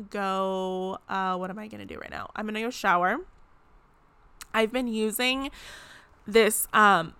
go 0.10 0.97
uh 1.10 1.36
what 1.36 1.49
am 1.49 1.60
I 1.60 1.67
going 1.67 1.86
to 1.86 1.93
do 1.93 1.99
right 1.99 2.10
now? 2.10 2.29
I'm 2.36 2.45
going 2.45 2.55
to 2.55 2.62
go 2.62 2.69
shower. 2.69 3.17
I've 4.53 4.71
been 4.71 4.88
using 4.88 5.51
this 6.25 6.67
um 6.73 7.13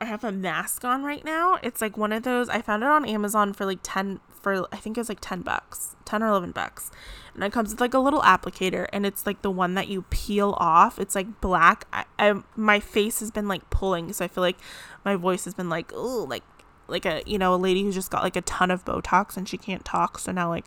I 0.00 0.06
have 0.06 0.24
a 0.24 0.32
mask 0.32 0.84
on 0.84 1.04
right 1.04 1.24
now. 1.24 1.58
It's 1.62 1.80
like 1.80 1.96
one 1.96 2.12
of 2.12 2.22
those 2.22 2.48
I 2.48 2.62
found 2.62 2.82
it 2.82 2.88
on 2.88 3.04
Amazon 3.04 3.52
for 3.52 3.64
like 3.66 3.80
10 3.82 4.20
for 4.40 4.66
I 4.72 4.76
think 4.76 4.96
it 4.96 5.00
was 5.00 5.08
like 5.08 5.20
10 5.20 5.42
bucks, 5.42 5.96
10 6.04 6.22
or 6.22 6.28
11 6.28 6.52
bucks. 6.52 6.90
And 7.34 7.42
it 7.42 7.52
comes 7.52 7.70
with 7.70 7.80
like 7.80 7.94
a 7.94 7.98
little 7.98 8.20
applicator 8.20 8.86
and 8.92 9.04
it's 9.04 9.26
like 9.26 9.42
the 9.42 9.50
one 9.50 9.74
that 9.74 9.88
you 9.88 10.02
peel 10.10 10.54
off. 10.58 10.98
It's 10.98 11.14
like 11.14 11.40
black. 11.40 11.86
I, 11.92 12.04
I 12.18 12.42
my 12.56 12.80
face 12.80 13.20
has 13.20 13.30
been 13.30 13.48
like 13.48 13.68
pulling, 13.70 14.12
so 14.12 14.24
I 14.24 14.28
feel 14.28 14.42
like 14.42 14.58
my 15.04 15.16
voice 15.16 15.44
has 15.44 15.54
been 15.54 15.68
like, 15.68 15.92
"Oh, 15.94 16.26
like 16.28 16.42
like 16.88 17.06
a 17.06 17.22
you 17.26 17.38
know 17.38 17.54
a 17.54 17.56
lady 17.56 17.82
who 17.82 17.92
just 17.92 18.10
got 18.10 18.22
like 18.22 18.36
a 18.36 18.42
ton 18.42 18.70
of 18.70 18.84
botox 18.84 19.36
and 19.36 19.48
she 19.48 19.56
can't 19.56 19.84
talk 19.84 20.18
so 20.18 20.32
now 20.32 20.48
like 20.48 20.66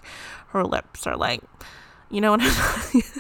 her 0.50 0.64
lips 0.64 1.06
are 1.06 1.16
like 1.16 1.42
you 2.10 2.22
know 2.22 2.32
what 2.32 2.42
i'm 2.42 3.02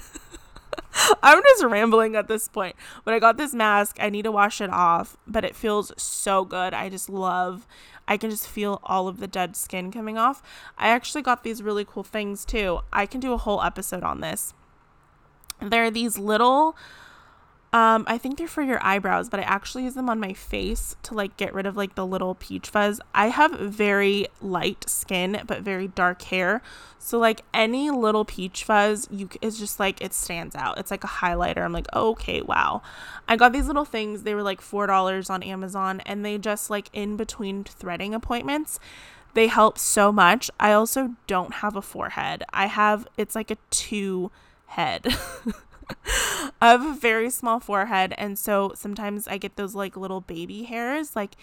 I'm 1.21 1.41
just 1.43 1.63
rambling 1.63 2.15
at 2.15 2.27
this 2.27 2.47
point. 2.47 2.75
But 3.05 3.13
I 3.13 3.19
got 3.19 3.37
this 3.37 3.53
mask. 3.53 3.97
I 3.99 4.09
need 4.09 4.23
to 4.23 4.31
wash 4.31 4.59
it 4.59 4.71
off, 4.71 5.15
but 5.27 5.45
it 5.45 5.55
feels 5.55 5.91
so 5.95 6.43
good. 6.43 6.73
I 6.73 6.89
just 6.89 7.07
love 7.07 7.67
I 8.07 8.17
can 8.17 8.29
just 8.29 8.47
feel 8.47 8.79
all 8.83 9.07
of 9.07 9.19
the 9.19 9.27
dead 9.27 9.55
skin 9.55 9.91
coming 9.91 10.17
off. 10.17 10.41
I 10.77 10.89
actually 10.89 11.21
got 11.21 11.43
these 11.43 11.61
really 11.61 11.83
cool 11.83 12.03
things 12.03 12.45
too. 12.45 12.79
I 12.93 13.05
can 13.05 13.19
do 13.19 13.33
a 13.33 13.37
whole 13.37 13.61
episode 13.61 14.03
on 14.03 14.21
this. 14.21 14.53
There 15.61 15.83
are 15.83 15.91
these 15.91 16.17
little 16.17 16.75
um, 17.77 18.05
I 18.07 18.17
think 18.17 18.39
they're 18.39 18.47
for 18.47 18.63
your 18.63 18.83
eyebrows, 18.83 19.29
but 19.29 19.39
I 19.39 19.43
actually 19.43 19.83
use 19.83 19.93
them 19.93 20.09
on 20.09 20.19
my 20.19 20.33
face 20.33 20.95
to 21.03 21.13
like 21.13 21.37
get 21.37 21.53
rid 21.53 21.67
of 21.67 21.77
like 21.77 21.93
the 21.93 22.07
little 22.07 22.33
peach 22.33 22.69
fuzz. 22.69 22.99
I 23.13 23.27
have 23.27 23.51
very 23.51 24.25
light 24.41 24.89
skin 24.89 25.43
but 25.45 25.61
very 25.61 25.87
dark 25.87 26.23
hair, 26.23 26.63
so 26.97 27.19
like 27.19 27.43
any 27.53 27.91
little 27.91 28.25
peach 28.25 28.63
fuzz, 28.63 29.07
you 29.11 29.29
it's 29.43 29.59
just 29.59 29.79
like 29.79 30.01
it 30.01 30.15
stands 30.15 30.55
out. 30.55 30.79
It's 30.79 30.89
like 30.89 31.03
a 31.03 31.07
highlighter. 31.07 31.59
I'm 31.59 31.71
like, 31.71 31.85
okay, 31.93 32.41
wow. 32.41 32.81
I 33.27 33.35
got 33.35 33.53
these 33.53 33.67
little 33.67 33.85
things. 33.85 34.23
They 34.23 34.33
were 34.33 34.41
like 34.41 34.59
four 34.59 34.87
dollars 34.87 35.29
on 35.29 35.43
Amazon, 35.43 36.01
and 36.07 36.25
they 36.25 36.39
just 36.39 36.71
like 36.71 36.89
in 36.93 37.15
between 37.15 37.63
threading 37.63 38.15
appointments. 38.15 38.79
They 39.35 39.47
help 39.47 39.77
so 39.77 40.11
much. 40.11 40.49
I 40.59 40.71
also 40.71 41.11
don't 41.27 41.55
have 41.55 41.75
a 41.75 41.81
forehead. 41.83 42.43
I 42.51 42.65
have 42.65 43.07
it's 43.17 43.35
like 43.35 43.51
a 43.51 43.57
two 43.69 44.31
head. 44.65 45.05
I 46.61 46.71
have 46.71 46.85
a 46.85 46.93
very 46.93 47.29
small 47.29 47.59
forehead, 47.59 48.13
and 48.17 48.37
so 48.37 48.71
sometimes 48.75 49.27
I 49.27 49.37
get 49.37 49.55
those 49.55 49.75
like 49.75 49.95
little 49.95 50.21
baby 50.21 50.63
hairs 50.63 51.15
like 51.15 51.35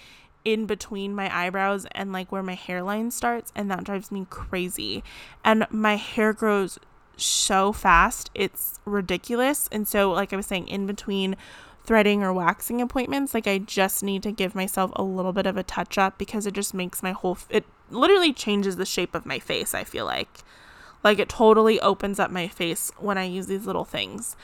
in 0.45 0.67
between 0.67 1.15
my 1.15 1.35
eyebrows 1.35 1.87
and 1.93 2.13
like 2.13 2.31
where 2.31 2.43
my 2.43 2.55
hairline 2.55 3.11
starts, 3.11 3.53
and 3.55 3.71
that 3.71 3.85
drives 3.85 4.13
me 4.13 4.27
crazy. 4.31 5.03
And 5.45 5.67
my 5.71 5.97
hair 5.97 6.33
grows 6.33 6.79
so 7.17 7.73
fast, 7.73 8.31
it's 8.35 8.81
ridiculous. 8.85 9.69
And 9.73 9.87
so, 9.89 10.11
like 10.13 10.33
I 10.33 10.37
was 10.37 10.47
saying, 10.47 10.69
in 10.69 10.87
between 10.87 11.37
threading 11.85 12.23
or 12.23 12.33
waxing 12.33 12.81
appointments, 12.81 13.35
like 13.35 13.47
I 13.47 13.59
just 13.59 14.03
need 14.03 14.23
to 14.25 14.33
give 14.33 14.55
myself 14.55 14.91
a 14.97 15.03
little 15.03 15.33
bit 15.33 15.47
of 15.47 15.57
a 15.57 15.63
touch 15.63 15.99
up 15.99 16.19
because 16.19 16.47
it 16.47 16.55
just 16.55 16.75
makes 16.75 17.03
my 17.03 17.13
whole 17.13 17.33
f- 17.33 17.47
it 17.51 17.65
literally 17.91 18.33
changes 18.33 18.77
the 18.77 18.87
shape 18.87 19.15
of 19.15 19.27
my 19.27 19.39
face, 19.39 19.75
I 19.75 19.85
feel 19.85 20.05
like. 20.05 20.41
Like 21.05 21.19
it 21.19 21.29
totally 21.29 21.79
opens 21.81 22.19
up 22.19 22.31
my 22.31 22.49
face 22.49 22.91
when 22.99 23.19
I 23.19 23.25
use 23.25 23.47
these 23.47 23.67
little 23.67 23.85
things. 23.85 24.35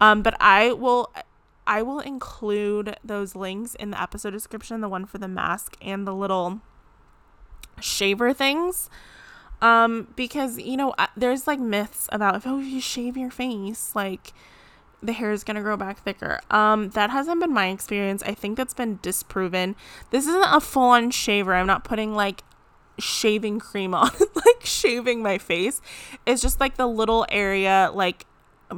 Um, 0.00 0.22
but 0.22 0.34
I 0.40 0.72
will 0.72 1.12
I 1.66 1.82
will 1.82 2.00
include 2.00 2.96
those 3.04 3.34
links 3.34 3.74
in 3.74 3.90
the 3.90 4.00
episode 4.00 4.30
description, 4.30 4.80
the 4.80 4.88
one 4.88 5.04
for 5.04 5.18
the 5.18 5.28
mask 5.28 5.76
and 5.80 6.06
the 6.06 6.14
little 6.14 6.60
shaver 7.80 8.32
things. 8.32 8.88
Um, 9.60 10.08
because 10.16 10.58
you 10.58 10.76
know, 10.76 10.94
there's 11.16 11.46
like 11.46 11.58
myths 11.58 12.08
about 12.12 12.36
if 12.36 12.46
oh 12.46 12.60
if 12.60 12.66
you 12.66 12.80
shave 12.80 13.16
your 13.16 13.30
face, 13.30 13.94
like 13.94 14.32
the 15.02 15.12
hair 15.12 15.32
is 15.32 15.44
gonna 15.44 15.62
grow 15.62 15.76
back 15.76 15.98
thicker. 15.98 16.40
Um, 16.50 16.90
that 16.90 17.10
hasn't 17.10 17.40
been 17.40 17.52
my 17.52 17.68
experience. 17.68 18.22
I 18.22 18.34
think 18.34 18.56
that's 18.56 18.74
been 18.74 18.98
disproven. 19.02 19.76
This 20.10 20.26
isn't 20.26 20.54
a 20.54 20.60
full 20.60 20.90
on 20.90 21.10
shaver. 21.10 21.54
I'm 21.54 21.66
not 21.66 21.84
putting 21.84 22.14
like 22.14 22.42
shaving 22.98 23.58
cream 23.58 23.94
on, 23.94 24.10
like 24.34 24.64
shaving 24.64 25.22
my 25.22 25.38
face. 25.38 25.80
It's 26.24 26.42
just 26.42 26.60
like 26.60 26.76
the 26.76 26.86
little 26.86 27.26
area, 27.30 27.90
like 27.92 28.26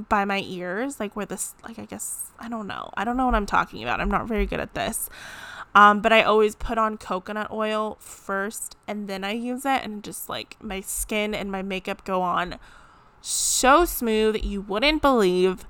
by 0.08 0.24
my 0.24 0.42
ears, 0.46 1.00
like 1.00 1.16
where 1.16 1.26
this, 1.26 1.54
like 1.64 1.78
I 1.78 1.84
guess, 1.84 2.30
I 2.38 2.48
don't 2.48 2.66
know. 2.66 2.90
I 2.94 3.04
don't 3.04 3.16
know 3.16 3.26
what 3.26 3.34
I'm 3.34 3.46
talking 3.46 3.82
about. 3.82 4.00
I'm 4.00 4.10
not 4.10 4.28
very 4.28 4.46
good 4.46 4.60
at 4.60 4.74
this. 4.74 5.08
Um, 5.74 6.00
but 6.00 6.12
I 6.12 6.22
always 6.22 6.54
put 6.54 6.78
on 6.78 6.96
coconut 6.96 7.50
oil 7.52 7.98
first 8.00 8.76
and 8.86 9.06
then 9.06 9.22
I 9.22 9.32
use 9.32 9.64
it, 9.64 9.84
and 9.84 10.02
just 10.02 10.28
like 10.28 10.56
my 10.62 10.80
skin 10.80 11.34
and 11.34 11.52
my 11.52 11.62
makeup 11.62 12.04
go 12.04 12.22
on 12.22 12.58
so 13.20 13.84
smooth, 13.84 14.42
you 14.42 14.60
wouldn't 14.60 15.02
believe. 15.02 15.66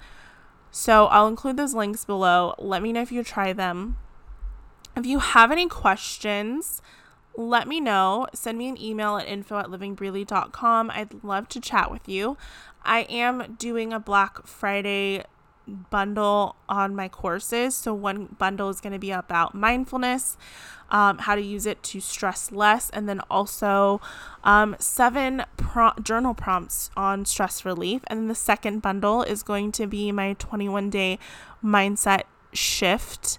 So 0.71 1.07
I'll 1.07 1.27
include 1.27 1.57
those 1.57 1.75
links 1.75 2.05
below. 2.05 2.55
Let 2.59 2.83
me 2.83 2.93
know 2.93 3.03
if 3.03 3.13
you 3.13 3.25
try 3.25 3.53
them. 3.53 3.97
If 4.97 5.07
you 5.07 5.19
have 5.19 5.51
any 5.51 5.69
questions, 5.69 6.83
let 7.39 7.69
me 7.69 7.79
know. 7.79 8.27
Send 8.35 8.59
me 8.59 8.69
an 8.69 8.83
email 8.83 9.17
at 9.17 9.29
info 9.29 9.59
at 9.59 9.67
livingbreely.com. 9.67 10.91
I'd 10.91 11.23
love 11.23 11.49
to 11.51 11.61
chat 11.61 11.89
with 11.89 12.09
you. 12.09 12.37
I 12.85 13.03
am 13.03 13.55
doing 13.57 13.93
a 13.93 14.01
Black 14.01 14.45
Friday 14.45 15.23
bundle 15.69 16.57
on 16.69 16.97
my 16.97 17.09
courses. 17.09 17.77
So, 17.77 17.95
one 17.95 18.37
bundle 18.39 18.69
is 18.71 18.81
going 18.81 18.93
to 18.93 18.99
be 18.99 19.13
about 19.13 19.55
mindfulness, 19.55 20.37
um, 20.91 21.19
how 21.19 21.37
to 21.37 21.41
use 21.41 21.65
it 21.65 21.81
to 21.85 22.01
stress 22.01 22.51
less, 22.51 22.91
and 22.91 23.09
then 23.09 23.21
also 23.31 24.01
um, 24.43 24.75
seven 24.81 25.45
pro- 25.57 25.93
journal 26.03 26.35
prompts 26.35 26.91
on 26.97 27.25
stress 27.25 27.65
relief. 27.65 28.03
And 28.09 28.19
then 28.19 28.29
the 28.29 28.35
second 28.35 28.83
bundle 28.83 29.23
is 29.23 29.45
going 29.45 29.71
to 29.73 29.87
be 29.87 30.11
my 30.11 30.33
21 30.41 30.91
day 30.91 31.21
mindset 31.63 32.23
shift 32.53 33.39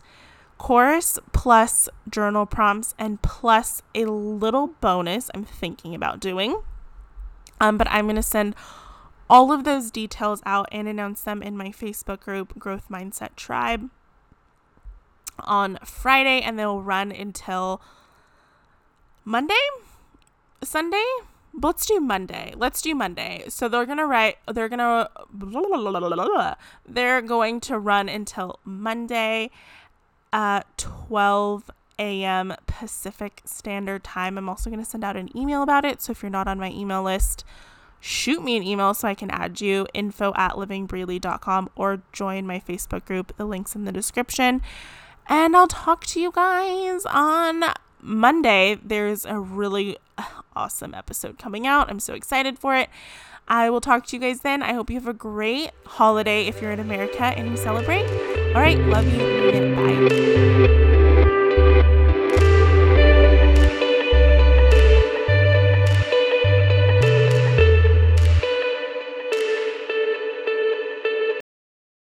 course 0.60 1.18
plus 1.34 1.90
journal 2.08 2.46
prompts 2.46 2.94
and 3.00 3.20
plus 3.24 3.82
a 3.96 4.06
little 4.06 4.68
bonus 4.68 5.32
I'm 5.34 5.46
thinking 5.46 5.96
about 5.96 6.20
doing. 6.20 6.62
Um, 7.60 7.78
but 7.78 7.88
I'm 7.90 8.06
going 8.06 8.16
to 8.16 8.24
send 8.24 8.56
all 9.30 9.52
of 9.52 9.64
those 9.64 9.90
details 9.90 10.42
out 10.46 10.68
and 10.72 10.88
announce 10.88 11.22
them 11.22 11.42
in 11.42 11.58
my 11.58 11.70
Facebook 11.70 12.20
group, 12.20 12.58
Growth 12.60 12.90
Mindset 12.90 13.36
Tribe, 13.36 13.90
on 15.40 15.78
Friday, 15.84 16.42
and 16.42 16.58
they'll 16.58 16.82
run 16.82 17.12
until 17.12 17.82
Monday, 19.26 19.54
Sunday. 20.64 21.06
Let's 21.54 21.86
do 21.86 22.00
Monday. 22.00 22.54
Let's 22.56 22.82
do 22.82 22.94
Monday. 22.96 23.46
So 23.50 23.68
they're 23.68 23.86
gonna 23.86 24.06
write. 24.06 24.38
They're 24.52 24.70
gonna. 24.70 25.10
They're 26.88 27.22
going 27.22 27.60
to 27.62 27.80
run 27.80 28.10
until 28.10 28.60
Monday, 28.64 29.50
at 30.32 30.78
12 30.78 31.70
a.m. 31.98 32.54
Pacific 32.66 33.42
Standard 33.46 34.04
Time. 34.04 34.38
I'm 34.38 34.50
also 34.50 34.70
going 34.70 34.84
to 34.84 34.90
send 34.90 35.04
out 35.04 35.18
an 35.18 35.36
email 35.38 35.62
about 35.62 35.86
it. 35.86 36.02
So 36.02 36.12
if 36.12 36.24
you're 36.24 36.30
not 36.30 36.48
on 36.48 36.60
my 36.60 36.72
email 36.72 37.04
list, 37.04 37.44
shoot 38.00 38.44
me 38.44 38.56
an 38.56 38.64
email 38.64 38.94
so 38.94 39.08
I 39.08 39.16
can 39.16 39.30
add 39.30 39.60
you 39.62 39.86
info 39.94 40.34
at 40.36 40.54
livingbreely.com 40.54 41.70
or 41.76 42.02
join 42.14 42.48
my 42.48 42.60
Facebook 42.60 43.06
group. 43.06 43.36
The 43.38 43.46
link's 43.46 43.76
in 43.76 43.84
the 43.84 43.92
description. 43.92 44.62
And 45.28 45.56
I'll 45.56 45.68
talk 45.68 46.06
to 46.08 46.20
you 46.20 46.32
guys 46.32 47.06
on 47.06 47.64
Monday. 48.02 48.80
There's 48.84 49.26
a 49.26 49.40
really 49.40 49.98
awesome 50.56 50.94
episode 50.94 51.38
coming 51.38 51.68
out. 51.68 51.90
I'm 51.90 52.00
so 52.00 52.14
excited 52.14 52.58
for 52.58 52.76
it. 52.76 52.90
I 53.50 53.70
will 53.70 53.82
talk 53.82 54.06
to 54.08 54.16
you 54.16 54.22
guys 54.22 54.42
then. 54.42 54.62
I 54.62 54.74
hope 54.74 54.90
you 54.90 54.96
have 54.96 55.08
a 55.08 55.14
great 55.14 55.72
holiday 55.86 56.48
if 56.48 56.62
you're 56.62 56.72
in 56.72 56.80
America 56.80 57.24
and 57.24 57.50
you 57.50 57.58
celebrate. 57.58 58.08
All 58.56 58.62
right, 58.62 58.80
love 58.80 59.08
you. 59.12 59.76
Bye. 59.76 60.79